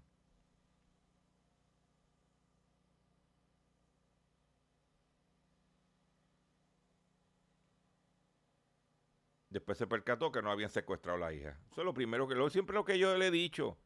Después 9.59 9.77
se 9.77 9.87
percató 9.87 10.31
que 10.31 10.41
no 10.41 10.51
habían 10.51 10.69
secuestrado 10.69 11.17
a 11.17 11.19
la 11.19 11.33
hija. 11.33 11.49
Eso 11.69 11.81
es 11.81 11.85
lo 11.85 11.93
primero 11.93 12.29
que, 12.29 12.33
lo, 12.33 12.49
siempre 12.49 12.73
lo 12.73 12.85
que 12.85 12.97
yo 12.97 13.17
le 13.17 13.27
he 13.27 13.31
dicho. 13.31 13.77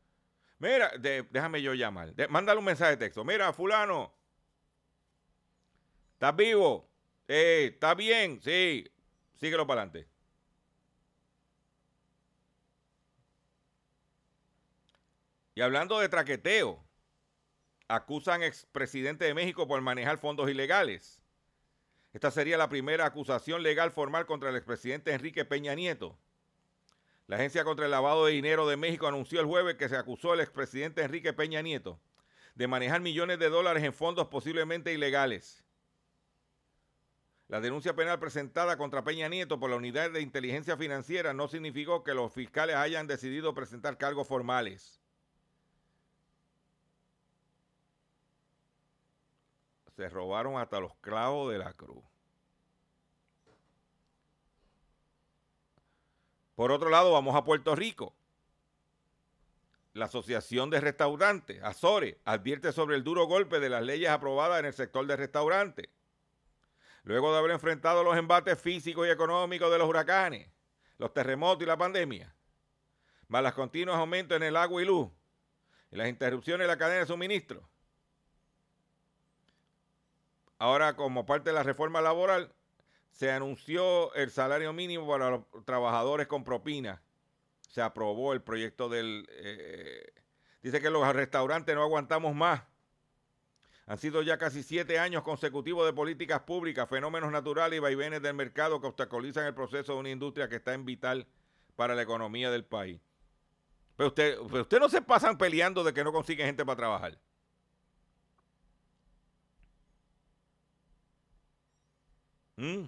Mira, 0.59 0.91
déjame 0.99 1.63
yo 1.63 1.73
llamar. 1.73 2.13
mándale 2.29 2.59
un 2.59 2.65
mensaje 2.65 2.91
de 2.91 2.97
texto. 2.97 3.25
Mira, 3.25 3.51
fulano. 3.53 4.13
¿Estás 6.13 6.35
vivo? 6.35 6.87
Eh, 7.27 7.71
¿Estás 7.73 7.97
bien? 7.97 8.39
Sí. 8.39 8.87
Síguelo 9.33 9.65
para 9.65 9.81
adelante. 9.81 10.07
Y 15.55 15.61
hablando 15.61 15.97
de 15.97 16.07
traqueteo, 16.07 16.85
acusan 17.87 18.43
expresidente 18.43 19.25
de 19.25 19.33
México 19.33 19.67
por 19.67 19.81
manejar 19.81 20.19
fondos 20.19 20.51
ilegales. 20.51 21.22
Esta 22.13 22.31
sería 22.31 22.57
la 22.57 22.69
primera 22.69 23.05
acusación 23.05 23.63
legal 23.63 23.91
formal 23.91 24.25
contra 24.25 24.49
el 24.49 24.55
expresidente 24.55 25.13
Enrique 25.13 25.45
Peña 25.45 25.75
Nieto. 25.75 26.17
La 27.27 27.37
Agencia 27.37 27.63
contra 27.63 27.85
el 27.85 27.91
Lavado 27.91 28.25
de 28.25 28.33
Dinero 28.33 28.67
de 28.67 28.77
México 28.77 29.07
anunció 29.07 29.39
el 29.39 29.47
jueves 29.47 29.75
que 29.75 29.89
se 29.89 29.97
acusó 29.97 30.33
al 30.33 30.39
expresidente 30.39 31.01
Enrique 31.01 31.33
Peña 31.33 31.61
Nieto 31.61 31.99
de 32.55 32.67
manejar 32.67 33.01
millones 33.01 33.39
de 33.39 33.49
dólares 33.49 33.83
en 33.83 33.93
fondos 33.93 34.27
posiblemente 34.27 34.93
ilegales. 34.93 35.63
La 37.47 37.59
denuncia 37.59 37.95
penal 37.95 38.19
presentada 38.19 38.77
contra 38.77 39.03
Peña 39.03 39.27
Nieto 39.27 39.59
por 39.59 39.69
la 39.69 39.75
Unidad 39.75 40.11
de 40.11 40.21
Inteligencia 40.21 40.77
Financiera 40.77 41.33
no 41.33 41.47
significó 41.47 42.03
que 42.03 42.13
los 42.13 42.31
fiscales 42.31 42.75
hayan 42.75 43.07
decidido 43.07 43.53
presentar 43.53 43.97
cargos 43.97 44.27
formales. 44.27 45.02
Se 49.95 50.09
robaron 50.09 50.57
hasta 50.57 50.79
los 50.79 50.95
clavos 50.95 51.51
de 51.51 51.59
la 51.59 51.73
cruz. 51.73 52.03
Por 56.55 56.71
otro 56.71 56.89
lado, 56.89 57.11
vamos 57.11 57.35
a 57.35 57.43
Puerto 57.43 57.75
Rico. 57.75 58.15
La 59.93 60.05
Asociación 60.05 60.69
de 60.69 60.79
Restaurantes, 60.79 61.61
Azores, 61.63 62.17
advierte 62.25 62.71
sobre 62.71 62.95
el 62.95 63.03
duro 63.03 63.25
golpe 63.25 63.59
de 63.59 63.69
las 63.69 63.83
leyes 63.83 64.09
aprobadas 64.09 64.59
en 64.59 64.65
el 64.65 64.73
sector 64.73 65.05
de 65.05 65.15
restaurantes. 65.15 65.89
Luego 67.03 67.31
de 67.31 67.39
haber 67.39 67.51
enfrentado 67.51 68.03
los 68.03 68.17
embates 68.17 68.59
físicos 68.59 69.07
y 69.07 69.11
económicos 69.11 69.71
de 69.71 69.77
los 69.77 69.87
huracanes, 69.87 70.49
los 70.97 71.13
terremotos 71.13 71.63
y 71.63 71.67
la 71.67 71.77
pandemia, 71.77 72.33
más 73.27 73.43
las 73.43 73.53
continuos 73.53 73.97
aumentos 73.97 74.35
en 74.37 74.43
el 74.43 74.55
agua 74.55 74.81
y 74.81 74.85
luz, 74.85 75.09
y 75.91 75.95
las 75.95 76.07
interrupciones 76.07 76.65
en 76.65 76.69
la 76.69 76.77
cadena 76.77 77.01
de 77.01 77.07
suministro, 77.07 77.67
Ahora, 80.63 80.95
como 80.95 81.25
parte 81.25 81.49
de 81.49 81.55
la 81.55 81.63
reforma 81.63 81.99
laboral, 81.99 82.49
se 83.11 83.29
anunció 83.29 84.13
el 84.13 84.31
salario 84.31 84.71
mínimo 84.71 85.05
para 85.05 85.29
los 85.29 85.41
trabajadores 85.65 86.27
con 86.27 86.45
propina. 86.45 87.01
Se 87.67 87.81
aprobó 87.81 88.31
el 88.31 88.41
proyecto 88.41 88.87
del... 88.87 89.27
Eh, 89.29 90.13
dice 90.61 90.79
que 90.79 90.89
los 90.89 91.05
restaurantes 91.13 91.75
no 91.75 91.81
aguantamos 91.81 92.33
más. 92.33 92.61
Han 93.87 93.97
sido 93.97 94.21
ya 94.21 94.37
casi 94.37 94.63
siete 94.63 94.99
años 94.99 95.23
consecutivos 95.23 95.85
de 95.85 95.91
políticas 95.91 96.39
públicas, 96.43 96.87
fenómenos 96.87 97.29
naturales 97.29 97.75
y 97.75 97.81
vaivenes 97.81 98.21
del 98.21 98.33
mercado 98.33 98.79
que 98.79 98.87
obstaculizan 98.87 99.45
el 99.45 99.53
proceso 99.53 99.95
de 99.95 99.99
una 99.99 100.11
industria 100.11 100.47
que 100.47 100.55
está 100.55 100.73
en 100.73 100.85
vital 100.85 101.27
para 101.75 101.93
la 101.93 102.03
economía 102.03 102.49
del 102.49 102.63
país. 102.63 103.01
Pero 103.97 104.07
usted, 104.07 104.37
pero 104.49 104.61
usted 104.61 104.79
no 104.79 104.87
se 104.87 105.01
pasan 105.01 105.37
peleando 105.37 105.83
de 105.83 105.93
que 105.93 106.05
no 106.05 106.13
consiguen 106.13 106.45
gente 106.45 106.63
para 106.63 106.77
trabajar. 106.77 107.19
Mm. 112.57 112.85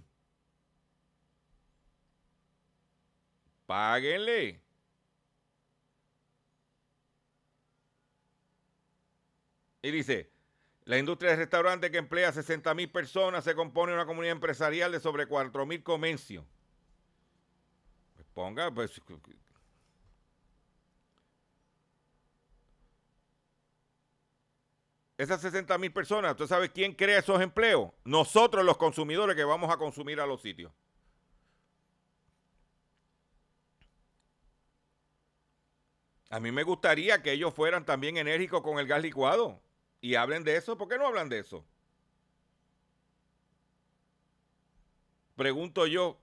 Páguenle. 3.66 4.62
Y 9.82 9.92
dice, 9.92 10.32
la 10.86 10.98
industria 10.98 11.32
de 11.32 11.38
restaurantes 11.38 11.92
que 11.92 11.98
emplea 11.98 12.32
60 12.32 12.74
mil 12.74 12.90
personas 12.90 13.44
se 13.44 13.56
compone 13.56 13.92
de 13.92 13.98
una 13.98 14.08
comunidad 14.08 14.34
empresarial 14.34 14.92
de 14.92 15.00
sobre 15.00 15.28
4 15.28 15.66
mil 15.66 15.84
comercios. 15.84 16.44
Pues 18.16 18.28
ponga, 18.34 18.72
pues 18.74 19.00
esas 25.18 25.42
60 25.42 25.78
mil 25.78 25.94
personas, 25.94 26.32
¿usted 26.32 26.48
sabe 26.48 26.72
quién 26.72 26.94
crea 26.94 27.20
esos 27.20 27.42
empleos? 27.42 27.92
Nosotros 28.04 28.66
los 28.66 28.78
consumidores 28.78 29.36
que 29.36 29.44
vamos 29.44 29.74
a 29.74 29.78
consumir 29.78 30.20
a 30.20 30.26
los 30.26 30.42
sitios. 30.42 30.72
A 36.30 36.40
mí 36.40 36.52
me 36.52 36.64
gustaría 36.64 37.22
que 37.22 37.32
ellos 37.32 37.54
fueran 37.54 37.86
también 37.86 38.18
enérgicos 38.18 38.62
con 38.62 38.78
el 38.78 38.88
gas 38.88 39.02
licuado 39.02 39.62
y 40.02 40.16
hablen 40.16 40.44
de 40.44 40.58
eso. 40.58 40.78
¿Por 40.78 40.90
qué 40.90 40.98
no 40.98 41.08
hablan 41.08 41.30
de 41.30 41.40
eso? 41.40 41.66
Pregunto 45.38 45.88
yo, 45.88 46.20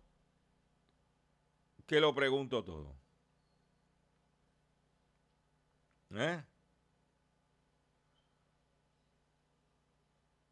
que 1.87 2.01
lo 2.01 2.15
pregunto 2.15 2.63
todo. 2.63 2.95
¿Eh? 6.15 6.43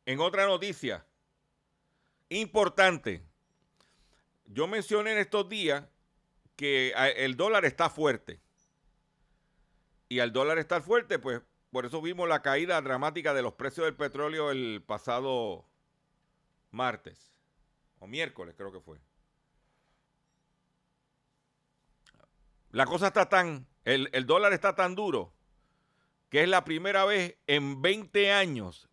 En 0.06 0.20
otra 0.20 0.46
noticia 0.46 1.04
importante, 2.28 3.24
yo 4.46 4.66
mencioné 4.66 5.12
en 5.12 5.18
estos 5.18 5.48
días 5.48 5.84
que 6.56 6.92
el 7.16 7.36
dólar 7.36 7.64
está 7.64 7.88
fuerte. 7.88 8.40
Y 10.08 10.18
al 10.18 10.32
dólar 10.32 10.58
estar 10.58 10.82
fuerte, 10.82 11.18
pues 11.18 11.40
por 11.70 11.86
eso 11.86 12.02
vimos 12.02 12.28
la 12.28 12.42
caída 12.42 12.80
dramática 12.82 13.32
de 13.32 13.42
los 13.42 13.54
precios 13.54 13.86
del 13.86 13.94
petróleo 13.96 14.50
el 14.50 14.82
pasado 14.84 15.64
martes 16.70 17.38
o 18.00 18.06
miércoles 18.06 18.54
creo 18.56 18.72
que 18.72 18.80
fue. 18.80 18.98
La 22.72 22.86
cosa 22.86 23.08
está 23.08 23.28
tan, 23.28 23.66
el, 23.84 24.10
el 24.12 24.26
dólar 24.26 24.52
está 24.52 24.74
tan 24.74 24.94
duro 24.94 25.32
que 26.28 26.42
es 26.42 26.48
la 26.48 26.64
primera 26.64 27.04
vez 27.04 27.36
en 27.46 27.80
20 27.80 28.32
años 28.32 28.89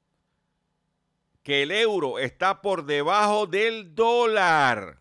que 1.48 1.64
el 1.64 1.72
euro 1.72 2.20
está 2.20 2.62
por 2.62 2.84
debajo 2.84 3.48
del 3.48 3.96
dólar. 3.96 5.00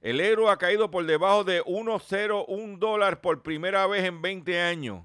El 0.00 0.20
euro 0.20 0.48
ha 0.48 0.58
caído 0.58 0.88
por 0.88 1.04
debajo 1.04 1.42
de 1.42 1.60
1,01 1.64 2.78
dólar 2.78 3.20
por 3.20 3.42
primera 3.42 3.88
vez 3.88 4.04
en 4.04 4.22
20 4.22 4.60
años. 4.60 5.04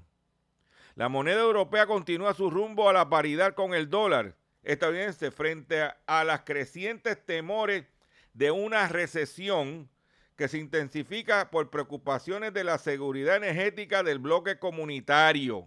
La 0.94 1.08
moneda 1.08 1.40
europea 1.40 1.88
continúa 1.88 2.32
su 2.32 2.48
rumbo 2.48 2.88
a 2.88 2.92
la 2.92 3.08
paridad 3.08 3.54
con 3.54 3.74
el 3.74 3.90
dólar 3.90 4.36
estadounidense 4.62 5.32
frente 5.32 5.82
a, 5.82 6.00
a 6.06 6.22
las 6.22 6.42
crecientes 6.42 7.26
temores 7.26 7.86
de 8.34 8.52
una 8.52 8.86
recesión 8.86 9.90
que 10.36 10.46
se 10.46 10.58
intensifica 10.58 11.50
por 11.50 11.70
preocupaciones 11.70 12.54
de 12.54 12.62
la 12.62 12.78
seguridad 12.78 13.34
energética 13.34 14.04
del 14.04 14.20
bloque 14.20 14.60
comunitario. 14.60 15.66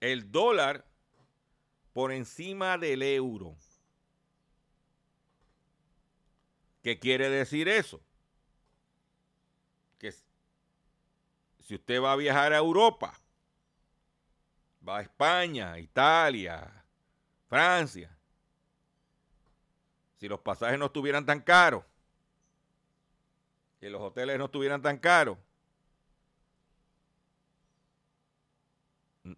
El 0.00 0.30
dólar 0.30 0.84
por 1.92 2.12
encima 2.12 2.78
del 2.78 3.02
euro. 3.02 3.56
¿Qué 6.82 6.98
quiere 6.98 7.28
decir 7.28 7.68
eso? 7.68 8.00
Que 9.98 10.12
si 11.60 11.74
usted 11.74 12.00
va 12.00 12.12
a 12.12 12.16
viajar 12.16 12.52
a 12.52 12.58
Europa, 12.58 13.18
va 14.86 14.98
a 14.98 15.02
España, 15.02 15.78
Italia, 15.78 16.84
Francia, 17.48 18.16
si 20.16 20.28
los 20.28 20.40
pasajes 20.40 20.78
no 20.78 20.86
estuvieran 20.86 21.26
tan 21.26 21.40
caros, 21.40 21.84
que 23.80 23.90
los 23.90 24.00
hoteles 24.00 24.38
no 24.38 24.46
estuvieran 24.46 24.80
tan 24.80 24.98
caros, 24.98 25.38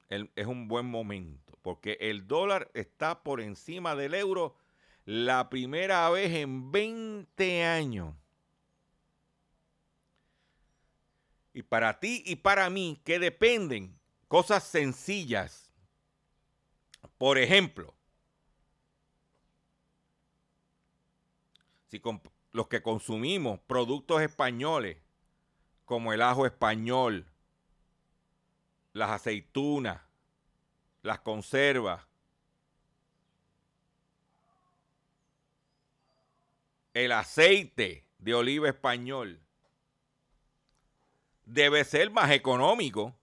es 0.09 0.47
un 0.47 0.69
buen 0.69 0.87
momento, 0.87 1.59
porque 1.63 1.99
el 2.01 2.27
dólar 2.27 2.71
está 2.75 3.23
por 3.23 3.41
encima 3.41 3.95
del 3.95 4.15
euro 4.15 4.57
la 5.05 5.49
primera 5.49 6.09
vez 6.11 6.33
en 6.33 6.71
20 6.71 7.65
años. 7.65 8.15
Y 11.55 11.63
para 11.63 11.99
ti 11.99 12.23
y 12.27 12.37
para 12.37 12.69
mí, 12.71 13.01
que 13.05 13.19
dependen 13.19 13.99
cosas 14.29 14.65
sencillas. 14.65 15.73
Por 17.17 17.39
ejemplo, 17.39 17.95
si 21.87 22.01
los 22.53 22.69
que 22.69 22.83
consumimos 22.83 23.61
productos 23.61 24.23
españoles, 24.23 24.99
como 25.85 26.13
el 26.13 26.23
ajo 26.23 26.47
español, 26.47 27.27
las 28.99 29.11
aceitunas, 29.11 30.01
las 31.03 31.21
conservas, 31.21 32.05
el 36.93 37.13
aceite 37.13 38.05
de 38.19 38.35
oliva 38.35 38.69
español 38.69 39.41
debe 41.45 41.85
ser 41.85 42.11
más 42.11 42.31
económico. 42.33 43.15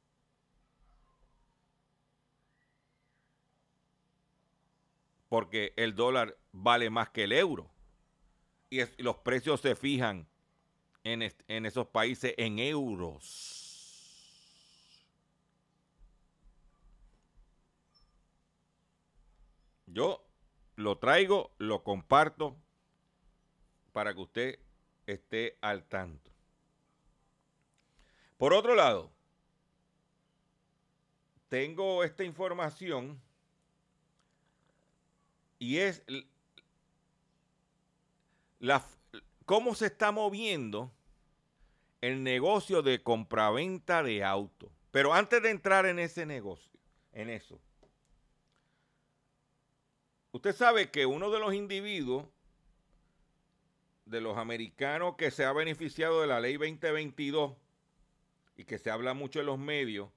Porque 5.27 5.73
el 5.75 5.95
dólar 5.95 6.37
vale 6.53 6.89
más 6.89 7.09
que 7.09 7.25
el 7.25 7.33
euro. 7.33 7.69
Y, 8.69 8.79
los 9.01 9.17
precios 9.17 9.59
se 9.59 9.75
fijan 9.75 10.27
en, 11.03 11.33
en 11.47 11.65
esos 11.65 11.87
países 11.87 12.33
en 12.37 12.59
euros. 12.59 13.54
Yo 19.95 20.27
lo 20.75 20.97
traigo, 20.97 21.55
lo 21.57 21.81
comparto 21.81 22.57
para 23.93 24.13
que 24.13 24.19
usted 24.19 24.59
esté 25.07 25.57
al 25.61 25.85
tanto. 25.85 26.31
Por 28.37 28.53
otro 28.53 28.75
lado, 28.75 29.09
tengo 31.47 32.03
esta 32.03 32.25
información 32.25 33.21
y 35.59 35.77
es 35.77 36.03
la, 38.59 38.85
cómo 39.45 39.75
se 39.75 39.85
está 39.85 40.11
moviendo 40.11 40.91
el 42.01 42.21
negocio 42.21 42.81
de 42.81 43.01
compraventa 43.01 44.03
de 44.03 44.25
autos. 44.25 44.69
Pero 44.91 45.13
antes 45.13 45.41
de 45.41 45.51
entrar 45.51 45.85
en 45.85 45.99
ese 45.99 46.25
negocio, 46.25 46.77
en 47.13 47.29
eso, 47.29 47.61
usted 50.35 50.53
sabe 50.53 50.91
que 50.91 51.05
uno 51.05 51.31
de 51.31 51.39
los 51.39 51.53
individuos 51.53 52.25
de 54.03 54.19
los 54.19 54.37
americanos 54.37 55.15
que 55.17 55.31
se 55.31 55.45
ha 55.45 55.53
beneficiado 55.53 56.19
de 56.19 56.27
la 56.27 56.41
ley 56.41 56.57
2022 56.57 57.53
y 58.57 58.65
que 58.65 58.77
se 58.77 58.91
habla 58.91 59.13
mucho 59.13 59.39
en 59.39 59.45
los 59.45 59.57
medios, 59.57 60.09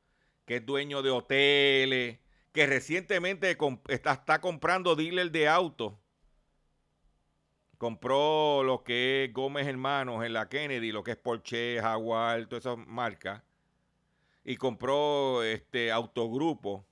que 0.45 0.57
es 0.57 0.67
dueño 0.67 1.03
de 1.03 1.11
hoteles, 1.11 2.19
que 2.53 2.67
recientemente 2.67 3.57
está, 3.87 4.41
comprando 4.41 4.97
dealer 4.97 5.31
de 5.31 5.47
autos. 5.47 5.95
Compró 7.79 8.65
lo 8.65 8.83
que 8.83 9.25
es 9.25 9.33
Gómez 9.33 9.69
Hermanos 9.69 10.25
en 10.25 10.33
la 10.33 10.49
Kennedy, 10.49 10.91
lo 10.91 11.05
que 11.05 11.13
es 11.13 11.17
Porsche, 11.17 11.81
Jaguar, 11.81 12.47
todas 12.47 12.67
esas 12.67 12.77
marcas. 12.77 13.41
Y 14.45 14.57
compró 14.57 15.45
este 15.45 15.93
autogrupo. 15.93 16.85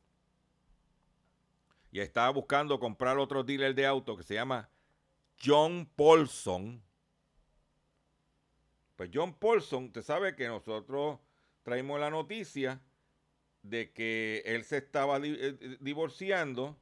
Y 1.97 2.01
estaba 2.01 2.29
buscando 2.29 2.79
comprar 2.79 3.17
otro 3.17 3.43
dealer 3.43 3.75
de 3.75 3.87
autos 3.87 4.19
que 4.19 4.23
se 4.23 4.35
llama 4.35 4.69
John 5.43 5.89
Paulson. 5.97 6.85
Pues 8.97 9.09
John 9.15 9.33
Paulson, 9.33 9.85
usted 9.87 10.03
sabe 10.03 10.37
que 10.37 10.47
nosotros 10.47 11.19
traímos 11.63 11.99
la 11.99 12.11
noticia 12.11 12.83
de 13.63 13.95
que 13.95 14.43
él 14.45 14.65
se 14.65 14.77
estaba 14.77 15.17
eh, 15.17 15.57
eh, 15.59 15.79
divorciando. 15.81 16.77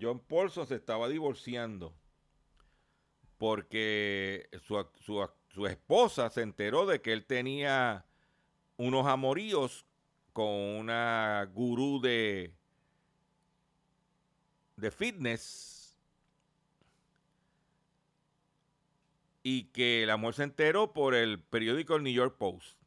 John 0.00 0.20
Paulson 0.20 0.68
se 0.68 0.76
estaba 0.76 1.08
divorciando 1.08 1.96
porque 3.38 4.48
su, 4.62 4.86
su, 5.48 5.66
esposa 5.66 6.30
se 6.30 6.42
enteró 6.42 6.86
de 6.86 7.02
que 7.02 7.12
él 7.12 7.26
tenía 7.26 8.06
unos 8.76 9.04
amoríos 9.08 9.84
con 10.32 10.46
una 10.46 11.50
gurú 11.52 12.00
de, 12.00 12.54
de 14.76 14.90
fitness 14.90 15.96
y 19.42 19.64
que 19.64 20.02
el 20.02 20.10
amor 20.10 20.34
se 20.34 20.42
enteró 20.42 20.92
por 20.92 21.14
el 21.14 21.38
periódico 21.38 21.96
el 21.96 22.02
New 22.02 22.12
York 22.12 22.36
Post. 22.38 22.78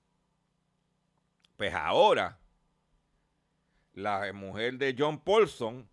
Pues 1.55 1.73
ahora, 1.73 2.39
la 3.93 4.31
mujer 4.33 4.77
de 4.77 4.95
John 4.97 5.19
Paulson 5.19 5.87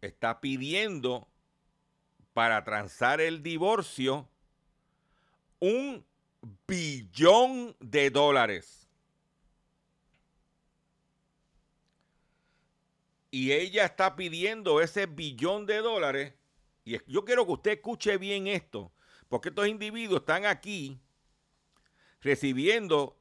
está 0.00 0.40
pidiendo 0.40 1.28
para 2.32 2.62
transar 2.64 3.20
el 3.20 3.42
divorcio 3.42 4.28
un 5.60 6.04
billón 6.66 7.76
de 7.80 8.10
dólares. 8.10 8.87
Y 13.30 13.52
ella 13.52 13.84
está 13.84 14.16
pidiendo 14.16 14.80
ese 14.80 15.06
billón 15.06 15.66
de 15.66 15.78
dólares 15.78 16.34
y 16.88 16.98
yo 17.06 17.22
quiero 17.26 17.44
que 17.44 17.52
usted 17.52 17.70
escuche 17.72 18.16
bien 18.16 18.46
esto, 18.46 18.90
porque 19.28 19.50
estos 19.50 19.68
individuos 19.68 20.20
están 20.20 20.46
aquí 20.46 20.98
recibiendo 22.22 23.18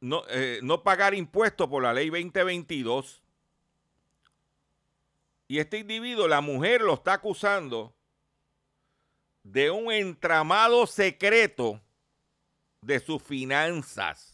no, 0.00 0.22
eh, 0.30 0.60
no 0.62 0.82
pagar 0.82 1.14
impuestos 1.14 1.68
por 1.68 1.82
la 1.82 1.92
ley 1.92 2.08
2022. 2.08 3.22
Y 5.48 5.58
este 5.58 5.78
individuo, 5.78 6.26
la 6.26 6.40
mujer 6.40 6.80
lo 6.80 6.94
está 6.94 7.12
acusando 7.12 7.94
de 9.42 9.70
un 9.70 9.92
entramado 9.92 10.86
secreto 10.86 11.82
de 12.80 13.00
sus 13.00 13.22
finanzas. 13.22 14.33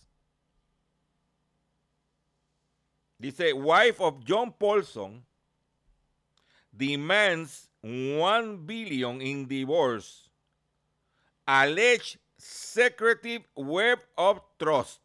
Dice, 3.21 3.53
wife 3.53 4.01
of 4.01 4.25
John 4.25 4.51
Paulson 4.51 5.23
demands 6.75 7.69
1 7.83 8.65
billion 8.65 9.21
in 9.21 9.47
divorce. 9.47 10.31
Alleged 11.47 12.17
secretive 12.39 13.43
web 13.55 13.99
of 14.17 14.41
trust. 14.59 15.01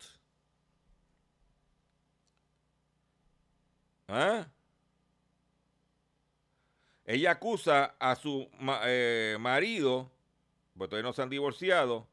¿Ah? 4.08 4.48
Ella 7.06 7.32
acusa 7.32 7.96
a 8.00 8.16
su 8.16 8.48
eh, 8.86 9.36
marido, 9.42 10.10
porque 10.78 10.92
todavía 10.92 11.10
no 11.10 11.14
se 11.14 11.22
han 11.22 11.30
divorciado, 11.30 12.08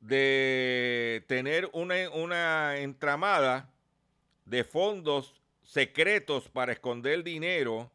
de 0.00 1.24
tener 1.28 1.70
una, 1.72 2.10
una 2.10 2.76
entramada 2.78 3.68
de 4.48 4.64
fondos 4.64 5.34
secretos 5.62 6.48
para 6.48 6.72
esconder 6.72 7.22
dinero 7.22 7.90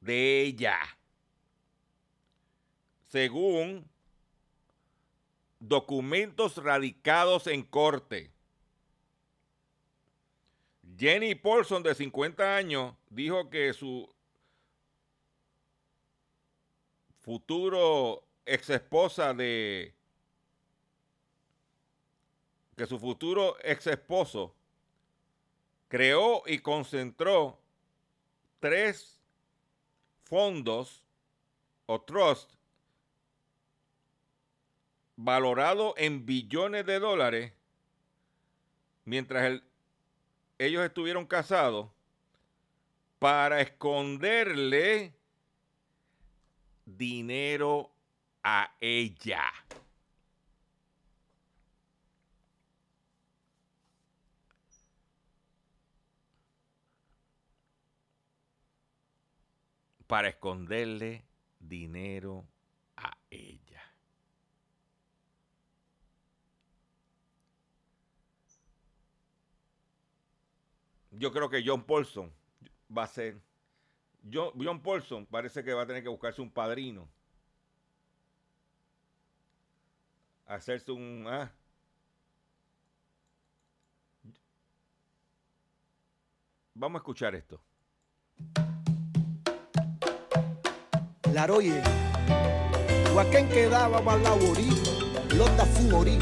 de 0.00 0.42
ella. 0.42 0.78
Según 3.08 3.84
documentos 5.58 6.56
radicados 6.56 7.46
en 7.48 7.62
corte. 7.62 8.30
Jenny 10.96 11.34
Paulson, 11.34 11.82
de 11.82 11.94
50 11.94 12.56
años, 12.56 12.94
dijo 13.10 13.50
que 13.50 13.72
su 13.72 14.08
futuro 17.20 18.24
ex 18.46 18.70
esposa 18.70 19.34
de. 19.34 19.94
que 22.76 22.86
su 22.86 22.98
futuro 22.98 23.56
ex 23.62 23.86
esposo 23.88 24.54
creó 25.92 26.42
y 26.46 26.60
concentró 26.60 27.60
tres 28.60 29.20
fondos 30.24 31.04
o 31.84 32.00
trust 32.00 32.50
valorado 35.16 35.92
en 35.98 36.24
billones 36.24 36.86
de 36.86 36.98
dólares 36.98 37.52
mientras 39.04 39.60
ellos 40.56 40.82
estuvieron 40.82 41.26
casados 41.26 41.90
para 43.18 43.60
esconderle 43.60 45.12
dinero 46.86 47.92
a 48.42 48.74
ella. 48.80 49.42
Para 60.12 60.28
esconderle 60.28 61.24
dinero 61.58 62.46
a 62.98 63.16
ella. 63.30 63.82
Yo 71.12 71.32
creo 71.32 71.48
que 71.48 71.64
John 71.66 71.84
Paulson 71.84 72.30
va 72.94 73.04
a 73.04 73.06
ser. 73.06 73.40
John 74.30 74.82
Paulson 74.82 75.24
parece 75.24 75.64
que 75.64 75.72
va 75.72 75.80
a 75.80 75.86
tener 75.86 76.02
que 76.02 76.10
buscarse 76.10 76.42
un 76.42 76.50
padrino. 76.50 77.08
Hacerse 80.44 80.92
un. 80.92 81.24
Ah, 81.26 81.50
Vamos 86.74 86.98
a 86.98 87.00
escuchar 87.00 87.34
esto. 87.34 87.62
Laroye, 91.32 91.80
Huaquén 93.14 93.48
quedaba 93.48 94.00
balaborí, 94.00 94.68
lota 95.34 95.64
fumorí, 95.64 96.18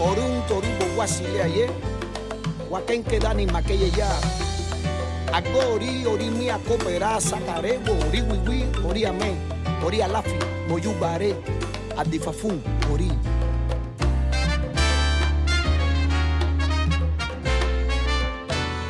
orun 0.00 0.42
torubo 0.46 0.84
guasile 0.94 1.42
aye, 1.42 1.66
Huaquén 2.68 3.02
quedani 3.04 3.46
maqueye 3.46 3.90
ya, 3.90 4.08
agori 5.32 6.04
ori 6.04 6.30
mia 6.30 6.58
coopera 6.68 7.18
sacarebo, 7.20 7.92
ori 8.08 8.20
wiwi, 8.20 8.66
ori 8.86 9.04
amén, 9.06 9.38
ori 9.82 10.02
alafi, 10.02 10.36
moyubare, 10.68 11.34
adifafun, 11.96 12.62
ori. 12.92 13.10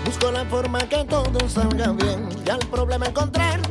Busco 0.04 0.32
la 0.32 0.44
forma 0.46 0.80
que 0.88 1.04
todo 1.04 1.48
salga 1.48 1.92
bien 1.92 2.28
y 2.44 2.50
al 2.50 2.58
problema 2.70 3.06
encontrar 3.06 3.67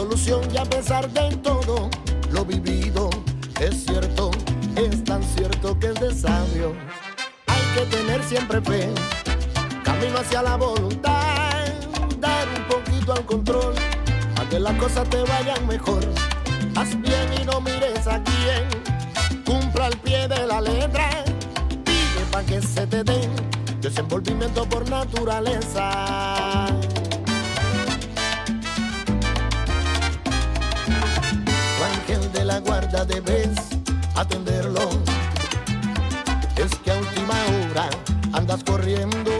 solución 0.00 0.40
y 0.54 0.56
a 0.56 0.64
pesar 0.64 1.10
de 1.10 1.36
todo 1.36 1.90
lo 2.32 2.42
vivido 2.46 3.10
es 3.60 3.84
cierto, 3.84 4.30
es 4.74 5.04
tan 5.04 5.22
cierto 5.22 5.78
que 5.78 5.88
es 5.88 6.00
de 6.00 6.14
sabio. 6.14 6.72
Hay 7.48 7.62
que 7.74 7.84
tener 7.94 8.24
siempre 8.24 8.62
fe, 8.62 8.88
camino 9.84 10.16
hacia 10.20 10.40
la 10.40 10.56
voluntad, 10.56 11.66
dar 12.18 12.48
un 12.48 12.64
poquito 12.64 13.12
al 13.12 13.26
control, 13.26 13.74
a 14.40 14.48
que 14.48 14.58
las 14.58 14.74
cosas 14.76 15.06
te 15.10 15.20
vayan 15.22 15.66
mejor. 15.66 16.02
Haz 16.76 16.98
bien 16.98 17.28
y 17.38 17.44
no 17.44 17.60
mires 17.60 18.06
a 18.06 18.22
quién, 18.22 19.44
cumpla 19.44 19.84
al 19.86 19.98
pie 19.98 20.26
de 20.28 20.46
la 20.46 20.62
letra, 20.62 21.10
pide 21.84 22.24
pa' 22.32 22.42
que 22.44 22.62
se 22.62 22.86
te 22.86 23.04
den 23.04 23.30
desenvolvimiento 23.82 24.66
por 24.66 24.88
naturaleza. 24.88 26.79
Guarda 32.90 33.04
debes 33.04 33.56
atenderlo. 34.16 34.90
Es 36.56 36.74
que 36.82 36.90
a 36.90 36.96
última 36.96 37.34
hora 37.34 37.88
andas 38.32 38.62
corriendo. 38.64 39.30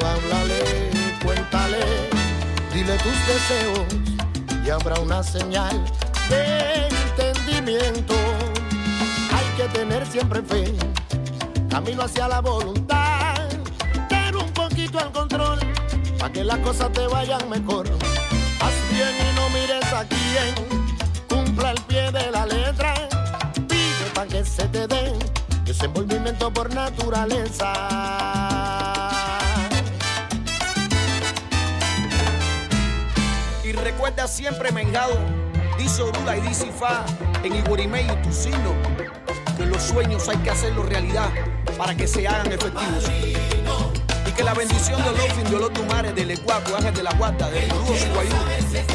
Háblale, 0.00 0.90
cuéntale, 1.24 1.78
dile 2.72 2.96
tus 2.98 3.18
deseos 3.26 4.64
y 4.64 4.70
habrá 4.70 5.00
una 5.00 5.22
señal 5.22 5.84
de 6.28 6.88
entendimiento. 6.88 8.14
Hay 9.32 9.46
que 9.56 9.78
tener 9.78 10.06
siempre 10.06 10.42
fe 10.42 10.74
camino 11.68 12.02
hacia 12.02 12.28
la 12.28 12.40
voluntad, 12.40 13.48
ten 14.08 14.36
un 14.36 14.50
poquito 14.52 14.98
al 14.98 15.10
control, 15.10 15.58
para 16.18 16.32
que 16.32 16.44
las 16.44 16.58
cosas 16.58 16.92
te 16.92 17.06
vayan 17.06 17.48
mejor. 17.48 17.88
Haz 18.60 18.74
bien 18.92 19.08
y 19.08 19.34
no 19.34 19.48
mires 19.50 19.92
a 19.92 20.04
quién, 20.04 20.83
pie 21.94 22.10
de 22.10 22.30
la 22.32 22.44
letra, 22.44 22.92
pide 23.68 24.06
para 24.14 24.26
que 24.26 24.44
se 24.44 24.66
te 24.68 24.88
dé 24.88 25.12
desenvolvimiento 25.64 26.52
por 26.52 26.74
naturaleza. 26.74 27.72
Y 33.62 33.72
recuerda 33.72 34.26
siempre, 34.26 34.72
Mengado, 34.72 35.16
dice 35.78 36.02
Orula 36.02 36.36
y 36.36 36.40
dice 36.40 36.66
Fa, 36.72 37.04
en 37.44 37.54
Iguarimé 37.54 38.02
y 38.02 38.22
Tucino, 38.26 38.74
que 39.56 39.64
los 39.64 39.80
sueños 39.80 40.28
hay 40.28 40.38
que 40.38 40.50
hacerlos 40.50 40.88
realidad 40.88 41.30
para 41.78 41.94
que 41.94 42.08
se 42.08 42.26
hagan 42.26 42.50
efectivos. 42.50 43.04
Y 44.34 44.36
que 44.36 44.42
la 44.42 44.54
bendición 44.54 45.00
de 45.04 45.10
los 45.10 45.50
de 45.50 45.58
los 45.58 45.72
tumares, 45.72 46.14
del 46.14 46.30
Ecuaco, 46.32 46.74
Ángel 46.76 46.94
de 46.94 47.02
la 47.04 47.12
Guata, 47.14 47.50
del 47.50 47.70
Gurudo 47.70 47.94
Guayú, 48.14 48.34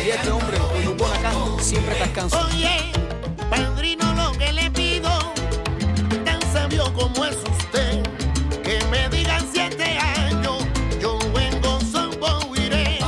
y 0.05 0.09
este 0.09 0.31
hombre, 0.31 0.57
Oyubona 0.59 1.31
siempre 1.61 1.95
descansa. 1.97 2.45
Oye, 2.45 2.91
padrino, 3.49 4.13
lo 4.15 4.31
que 4.33 4.51
le 4.51 4.69
pido, 4.71 5.09
tan 6.25 6.41
sabio 6.51 6.93
como 6.93 7.25
es 7.25 7.37
usted, 7.37 8.03
que 8.63 8.83
me 8.91 9.07
digan 9.09 9.47
siete 9.51 9.97
años, 9.97 10.65
yo 10.99 11.17
vengo 11.33 11.79
son 11.91 12.11
iré. 12.57 12.99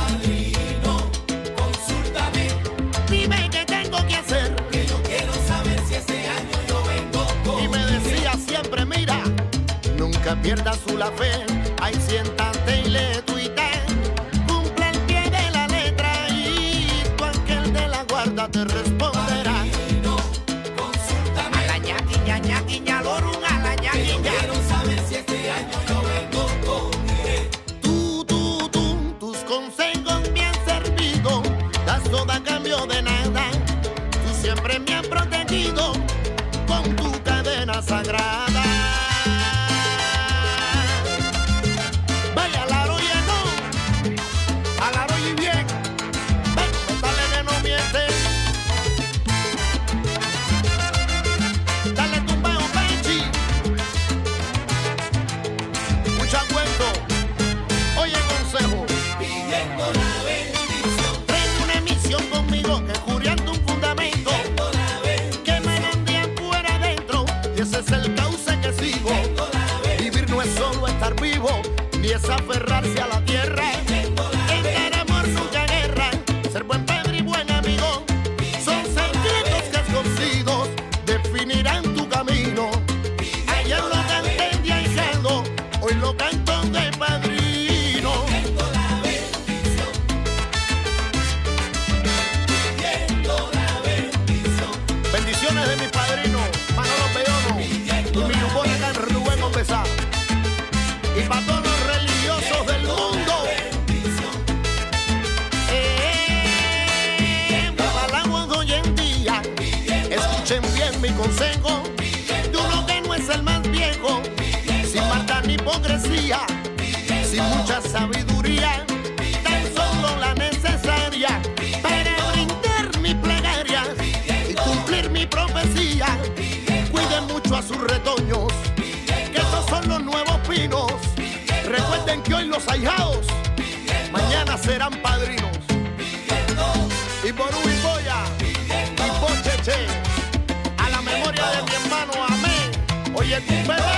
Amén. 143.34 143.91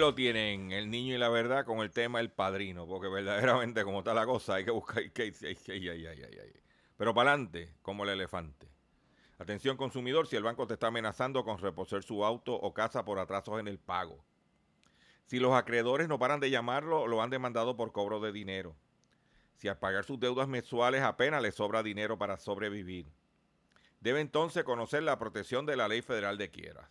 Lo 0.00 0.14
tienen, 0.14 0.72
el 0.72 0.90
niño 0.90 1.14
y 1.14 1.18
la 1.18 1.28
verdad 1.28 1.64
con 1.64 1.78
el 1.78 1.90
tema 1.90 2.18
El 2.18 2.30
Padrino, 2.30 2.86
porque 2.86 3.08
verdaderamente 3.08 3.84
como 3.84 3.98
está 3.98 4.14
la 4.14 4.26
cosa 4.26 4.56
hay 4.56 4.64
que 4.64 4.70
buscar... 4.70 5.02
Pero 6.96 7.14
para 7.14 7.30
adelante, 7.30 7.74
como 7.82 8.04
el 8.04 8.10
elefante. 8.10 8.68
Atención 9.38 9.76
consumidor, 9.76 10.26
si 10.26 10.36
el 10.36 10.42
banco 10.42 10.66
te 10.66 10.74
está 10.74 10.88
amenazando 10.88 11.44
con 11.44 11.58
reposer 11.58 12.02
su 12.02 12.24
auto 12.24 12.54
o 12.54 12.74
casa 12.74 13.04
por 13.04 13.18
atrasos 13.18 13.58
en 13.58 13.68
el 13.68 13.78
pago. 13.78 14.22
Si 15.24 15.38
los 15.38 15.54
acreedores 15.54 16.08
no 16.08 16.18
paran 16.18 16.40
de 16.40 16.50
llamarlo, 16.50 17.06
lo 17.06 17.22
han 17.22 17.30
demandado 17.30 17.76
por 17.76 17.92
cobro 17.92 18.20
de 18.20 18.32
dinero. 18.32 18.76
Si 19.54 19.68
al 19.68 19.78
pagar 19.78 20.04
sus 20.04 20.18
deudas 20.18 20.48
mensuales 20.48 21.02
apenas 21.02 21.40
le 21.40 21.52
sobra 21.52 21.82
dinero 21.82 22.18
para 22.18 22.36
sobrevivir. 22.36 23.06
Debe 24.00 24.20
entonces 24.20 24.64
conocer 24.64 25.02
la 25.02 25.18
protección 25.18 25.66
de 25.66 25.76
la 25.76 25.86
ley 25.88 26.02
federal 26.02 26.36
de 26.36 26.50
quiebras. 26.50 26.88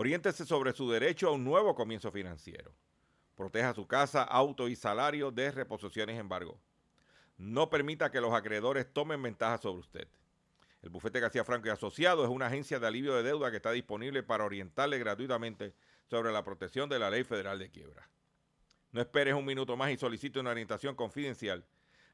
Oriéntese 0.00 0.46
sobre 0.46 0.72
su 0.72 0.88
derecho 0.88 1.26
a 1.26 1.32
un 1.32 1.42
nuevo 1.42 1.74
comienzo 1.74 2.12
financiero. 2.12 2.72
Proteja 3.34 3.74
su 3.74 3.88
casa, 3.88 4.22
auto 4.22 4.68
y 4.68 4.76
salario 4.76 5.32
de 5.32 5.50
reposiciones 5.50 6.20
embargo. 6.20 6.60
No 7.36 7.68
permita 7.68 8.12
que 8.12 8.20
los 8.20 8.32
acreedores 8.32 8.86
tomen 8.92 9.20
ventaja 9.20 9.58
sobre 9.58 9.80
usted. 9.80 10.06
El 10.82 10.90
bufete 10.90 11.18
García 11.18 11.42
Franco 11.42 11.66
y 11.66 11.70
Asociado 11.70 12.22
es 12.22 12.30
una 12.30 12.46
agencia 12.46 12.78
de 12.78 12.86
alivio 12.86 13.16
de 13.16 13.24
deuda 13.24 13.50
que 13.50 13.56
está 13.56 13.72
disponible 13.72 14.22
para 14.22 14.44
orientarle 14.44 15.00
gratuitamente 15.00 15.74
sobre 16.06 16.30
la 16.30 16.44
protección 16.44 16.88
de 16.88 17.00
la 17.00 17.10
ley 17.10 17.24
federal 17.24 17.58
de 17.58 17.68
quiebra. 17.68 18.08
No 18.92 19.00
esperes 19.00 19.34
un 19.34 19.46
minuto 19.46 19.76
más 19.76 19.90
y 19.90 19.96
solicite 19.96 20.38
una 20.38 20.50
orientación 20.50 20.94
confidencial 20.94 21.66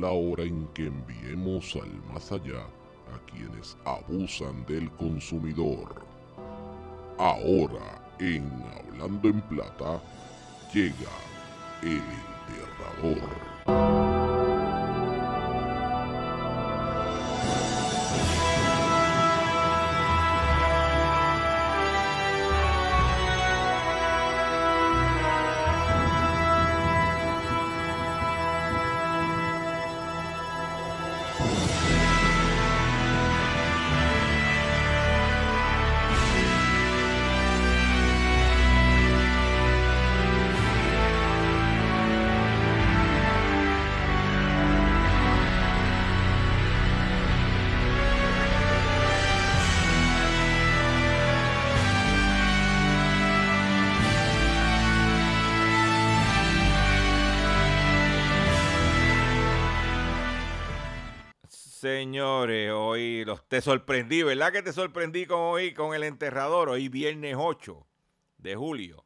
La 0.00 0.10
hora 0.10 0.42
en 0.42 0.66
que 0.74 0.86
enviemos 0.86 1.76
al 1.76 1.90
más 2.12 2.32
allá 2.32 2.64
a 3.14 3.30
quienes 3.30 3.76
abusan 3.84 4.66
del 4.66 4.90
consumidor. 4.92 6.04
Ahora, 7.16 8.02
en 8.18 8.44
Hablando 8.76 9.28
en 9.28 9.40
Plata, 9.42 10.02
llega 10.74 11.14
el 11.82 12.02
enterrador. 13.02 14.03
Señores, 61.84 62.72
hoy 62.72 63.26
los, 63.26 63.46
te 63.46 63.60
sorprendí, 63.60 64.22
¿verdad 64.22 64.50
que 64.50 64.62
te 64.62 64.72
sorprendí 64.72 65.26
con 65.26 65.38
hoy 65.38 65.74
con 65.74 65.94
el 65.94 66.02
enterrador? 66.02 66.70
Hoy 66.70 66.88
viernes 66.88 67.36
8 67.38 67.86
de 68.38 68.56
julio. 68.56 69.04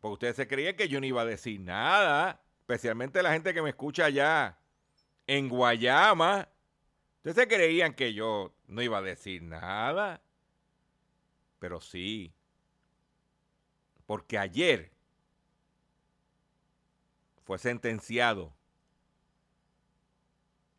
Porque 0.00 0.12
ustedes 0.12 0.36
se 0.36 0.46
creían 0.46 0.76
que 0.76 0.86
yo 0.90 1.00
no 1.00 1.06
iba 1.06 1.22
a 1.22 1.24
decir 1.24 1.58
nada, 1.58 2.42
especialmente 2.58 3.22
la 3.22 3.32
gente 3.32 3.54
que 3.54 3.62
me 3.62 3.70
escucha 3.70 4.04
allá 4.04 4.58
en 5.26 5.48
Guayama. 5.48 6.46
Ustedes 7.16 7.36
se 7.36 7.48
creían 7.48 7.94
que 7.94 8.12
yo 8.12 8.54
no 8.66 8.82
iba 8.82 8.98
a 8.98 9.02
decir 9.02 9.42
nada. 9.42 10.20
Pero 11.58 11.80
sí. 11.80 12.34
Porque 14.04 14.36
ayer 14.36 14.92
fue 17.44 17.58
sentenciado 17.58 18.52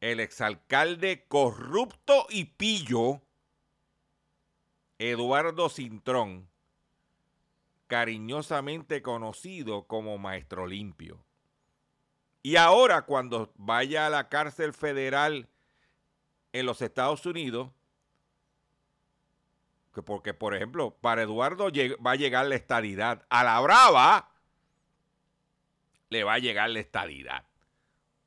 el 0.01 0.19
exalcalde 0.19 1.25
corrupto 1.27 2.25
y 2.29 2.45
pillo, 2.45 3.21
Eduardo 4.97 5.69
Cintrón, 5.69 6.49
cariñosamente 7.85 9.03
conocido 9.03 9.83
como 9.83 10.17
Maestro 10.17 10.65
Limpio. 10.65 11.23
Y 12.41 12.55
ahora 12.55 13.03
cuando 13.03 13.53
vaya 13.55 14.07
a 14.07 14.09
la 14.09 14.27
cárcel 14.27 14.73
federal 14.73 15.47
en 16.51 16.65
los 16.65 16.81
Estados 16.81 17.25
Unidos, 17.27 17.69
que 19.93 20.01
porque 20.01 20.33
por 20.33 20.55
ejemplo, 20.55 20.97
para 20.99 21.21
Eduardo 21.21 21.65
va 22.05 22.11
a 22.11 22.15
llegar 22.15 22.47
la 22.47 22.55
estadidad, 22.55 23.25
a 23.29 23.43
la 23.43 23.59
brava 23.59 24.31
le 26.09 26.23
va 26.23 26.33
a 26.33 26.39
llegar 26.39 26.71
la 26.71 26.79
estadidad 26.79 27.50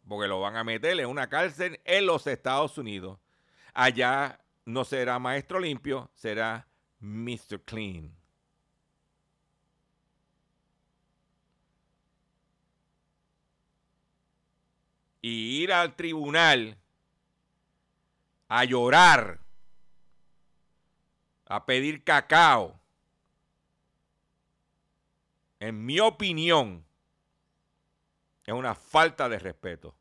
porque 0.08 0.28
lo 0.28 0.40
van 0.40 0.56
a 0.56 0.64
meter 0.64 0.98
en 1.00 1.06
una 1.06 1.28
cárcel 1.28 1.80
en 1.84 2.06
los 2.06 2.26
Estados 2.26 2.78
Unidos. 2.78 3.18
Allá 3.72 4.40
no 4.64 4.84
será 4.84 5.18
maestro 5.18 5.58
limpio, 5.58 6.10
será 6.14 6.66
Mr. 7.00 7.60
Clean. 7.64 8.14
y 15.26 15.62
ir 15.62 15.72
al 15.72 15.96
tribunal 15.96 16.76
a 18.46 18.66
llorar, 18.66 19.40
a 21.46 21.64
pedir 21.64 22.04
cacao, 22.04 22.78
en 25.60 25.86
mi 25.86 25.98
opinión, 25.98 26.84
es 28.44 28.54
una 28.54 28.74
falta 28.74 29.28
de 29.28 29.38
respeto. 29.38 29.96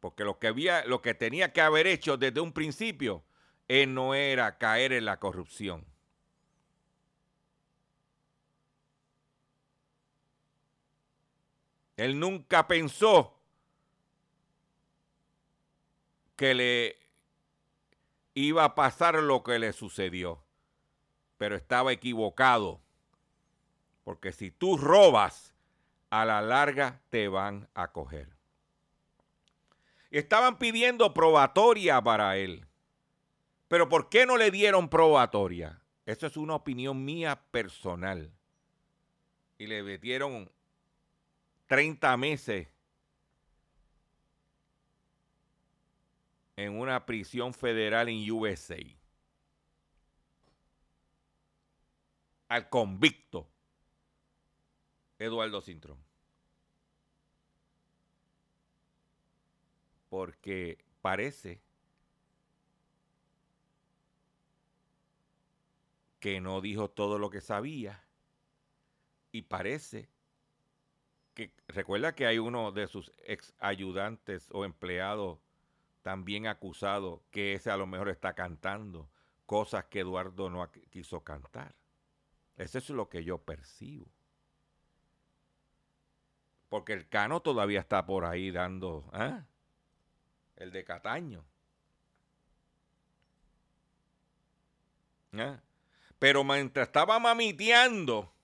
Porque 0.00 0.24
lo 0.24 0.38
que, 0.38 0.48
había, 0.48 0.84
lo 0.84 1.00
que 1.00 1.14
tenía 1.14 1.52
que 1.52 1.60
haber 1.60 1.86
hecho 1.86 2.16
desde 2.16 2.40
un 2.40 2.52
principio, 2.52 3.24
él 3.68 3.94
no 3.94 4.14
era 4.14 4.58
caer 4.58 4.92
en 4.92 5.06
la 5.06 5.18
corrupción. 5.18 5.86
Él 11.96 12.18
nunca 12.18 12.66
pensó 12.66 13.40
que 16.36 16.54
le 16.54 16.98
iba 18.34 18.64
a 18.64 18.74
pasar 18.74 19.14
lo 19.22 19.42
que 19.42 19.58
le 19.58 19.72
sucedió, 19.72 20.42
pero 21.38 21.54
estaba 21.56 21.92
equivocado, 21.92 22.83
porque 24.04 24.32
si 24.32 24.50
tú 24.50 24.76
robas, 24.76 25.54
a 26.10 26.24
la 26.24 26.40
larga 26.42 27.00
te 27.10 27.26
van 27.26 27.68
a 27.74 27.90
coger. 27.90 28.28
Estaban 30.10 30.58
pidiendo 30.58 31.12
probatoria 31.12 32.00
para 32.00 32.36
él, 32.36 32.64
pero 33.66 33.88
¿por 33.88 34.08
qué 34.08 34.26
no 34.26 34.36
le 34.36 34.52
dieron 34.52 34.88
probatoria? 34.88 35.82
Eso 36.06 36.26
es 36.28 36.36
una 36.36 36.54
opinión 36.54 37.04
mía 37.04 37.42
personal. 37.50 38.32
Y 39.58 39.66
le 39.66 39.82
metieron 39.82 40.48
30 41.66 42.16
meses 42.16 42.68
en 46.56 46.78
una 46.78 47.04
prisión 47.06 47.52
federal 47.54 48.08
en 48.08 48.30
USA. 48.30 48.76
Al 52.48 52.68
convicto 52.68 53.48
Eduardo 55.24 55.60
Cintrón. 55.60 55.98
Porque 60.08 60.84
parece 61.02 61.60
que 66.20 66.40
no 66.40 66.60
dijo 66.60 66.88
todo 66.88 67.18
lo 67.18 67.28
que 67.28 67.40
sabía 67.40 68.02
y 69.32 69.42
parece 69.42 70.08
que 71.34 71.52
recuerda 71.66 72.14
que 72.14 72.26
hay 72.26 72.38
uno 72.38 72.70
de 72.72 72.86
sus 72.86 73.12
ex 73.24 73.52
ayudantes 73.58 74.48
o 74.52 74.64
empleados 74.64 75.40
también 76.02 76.46
acusado 76.46 77.24
que 77.30 77.54
ese 77.54 77.70
a 77.70 77.76
lo 77.76 77.86
mejor 77.86 78.08
está 78.08 78.34
cantando 78.34 79.10
cosas 79.46 79.86
que 79.86 80.00
Eduardo 80.00 80.48
no 80.50 80.70
quiso 80.90 81.24
cantar. 81.24 81.74
Eso 82.56 82.78
es 82.78 82.88
lo 82.90 83.08
que 83.08 83.24
yo 83.24 83.38
percibo. 83.38 84.06
Porque 86.74 86.92
el 86.92 87.08
Cano 87.08 87.40
todavía 87.40 87.78
está 87.78 88.04
por 88.04 88.24
ahí 88.24 88.50
dando, 88.50 89.08
¿ah? 89.12 89.44
El 90.56 90.72
de 90.72 90.82
Cataño. 90.82 91.44
¿Ah? 95.34 95.60
Pero 96.18 96.42
mientras 96.42 96.88
estaba 96.88 97.20
mamiteando 97.20 98.34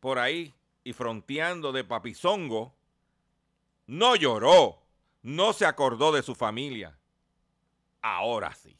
por 0.00 0.18
ahí 0.18 0.54
y 0.84 0.94
fronteando 0.94 1.70
de 1.70 1.84
papizongo, 1.84 2.74
no 3.88 4.16
lloró, 4.16 4.82
no 5.20 5.52
se 5.52 5.66
acordó 5.66 6.12
de 6.12 6.22
su 6.22 6.34
familia. 6.34 6.98
Ahora 8.00 8.54
sí. 8.54 8.74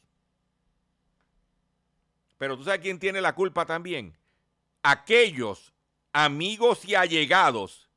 Pero 2.39 2.57
tú 2.57 2.65
sabes 2.65 2.81
quién 2.81 2.99
tiene 2.99 3.21
la 3.21 3.35
culpa 3.35 3.67
también. 3.67 4.17
Aquellos 4.83 5.75
amigos 6.13 6.85
y 6.85 6.95
allegados 6.95 7.89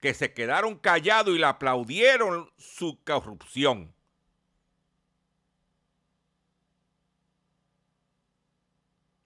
que 0.00 0.14
se 0.14 0.32
quedaron 0.32 0.76
callados 0.76 1.34
y 1.34 1.38
le 1.38 1.46
aplaudieron 1.46 2.50
su 2.58 3.02
corrupción. 3.04 3.94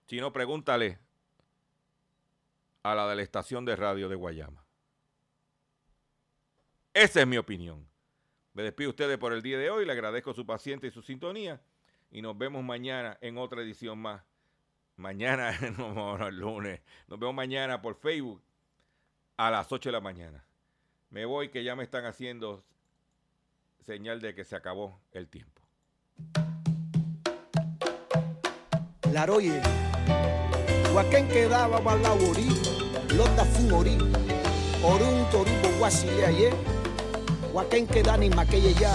Si 0.07 0.21
no, 0.21 0.33
pregúntale 0.33 0.99
a 2.83 2.95
la 2.95 3.09
de 3.09 3.17
la 3.17 3.23
estación 3.23 3.65
de 3.65 3.75
radio 3.75 4.09
de 4.09 4.15
Guayama. 4.15 4.65
Esa 6.95 7.21
es 7.21 7.27
mi 7.27 7.37
opinión. 7.37 7.89
Me 8.53 8.63
despido 8.63 8.91
ustedes 8.91 9.19
por 9.19 9.33
el 9.33 9.43
día 9.43 9.59
de 9.59 9.71
hoy, 9.71 9.85
le 9.85 9.93
agradezco 9.93 10.33
su 10.33 10.47
paciencia 10.47 10.87
y 10.87 10.93
su 10.93 11.03
sintonía 11.03 11.61
y 12.11 12.23
nos 12.23 12.39
vemos 12.39 12.63
mañana 12.63 13.19
en 13.21 13.37
otra 13.39 13.63
edición 13.63 13.99
más. 13.99 14.23
Mañana, 14.97 15.53
no, 15.79 16.27
el 16.27 16.39
lunes, 16.39 16.81
nos 17.07 17.19
vemos 17.19 17.35
mañana 17.35 17.83
por 17.83 17.97
Facebook 17.97 18.43
a 19.37 19.51
las 19.51 19.71
8 19.71 19.91
de 19.91 19.93
la 19.93 20.01
mañana. 20.01 20.43
Me 21.11 21.27
voy 21.27 21.51
que 21.51 21.63
ya 21.63 21.77
me 21.77 21.85
están 21.85 22.07
haciendo 22.07 22.65
señal 23.85 24.21
de 24.21 24.35
que 24.35 24.45
se 24.45 24.57
acabó 24.57 24.99
el 25.13 25.29
tiempo. 25.29 25.63
Laroye, 29.13 29.61
Huaquén 30.95 31.29
quedaba 31.29 31.79
balaborí, 31.81 32.49
lota 33.15 33.45
fumorí, 33.45 33.99
orun 34.83 35.31
torubo 35.31 35.79
guasile 35.79 36.27
aye, 36.27 36.51
Huaquén 37.53 37.87
quedani 37.87 38.31
maqueye 38.31 38.75
ya, 38.75 38.93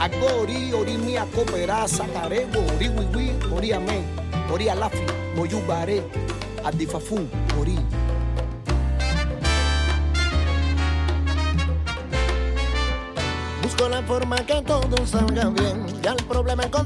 agori 0.00 0.72
ori 0.72 0.96
mia 0.98 1.26
coopera 1.26 1.86
sacarebo, 1.86 2.60
ori 2.74 2.88
wiwi, 2.88 4.29
ori 4.52 4.68
alafi, 4.68 5.04
moyubare, 5.36 6.02
adifafun, 6.64 7.28
ori. 7.60 7.78
Busco 13.62 13.88
la 13.88 14.02
forma 14.02 14.36
que 14.46 14.62
todo 14.62 15.06
salga 15.06 15.50
bien, 15.50 15.86
ya 16.02 16.12
el 16.12 16.24
problema. 16.24 16.70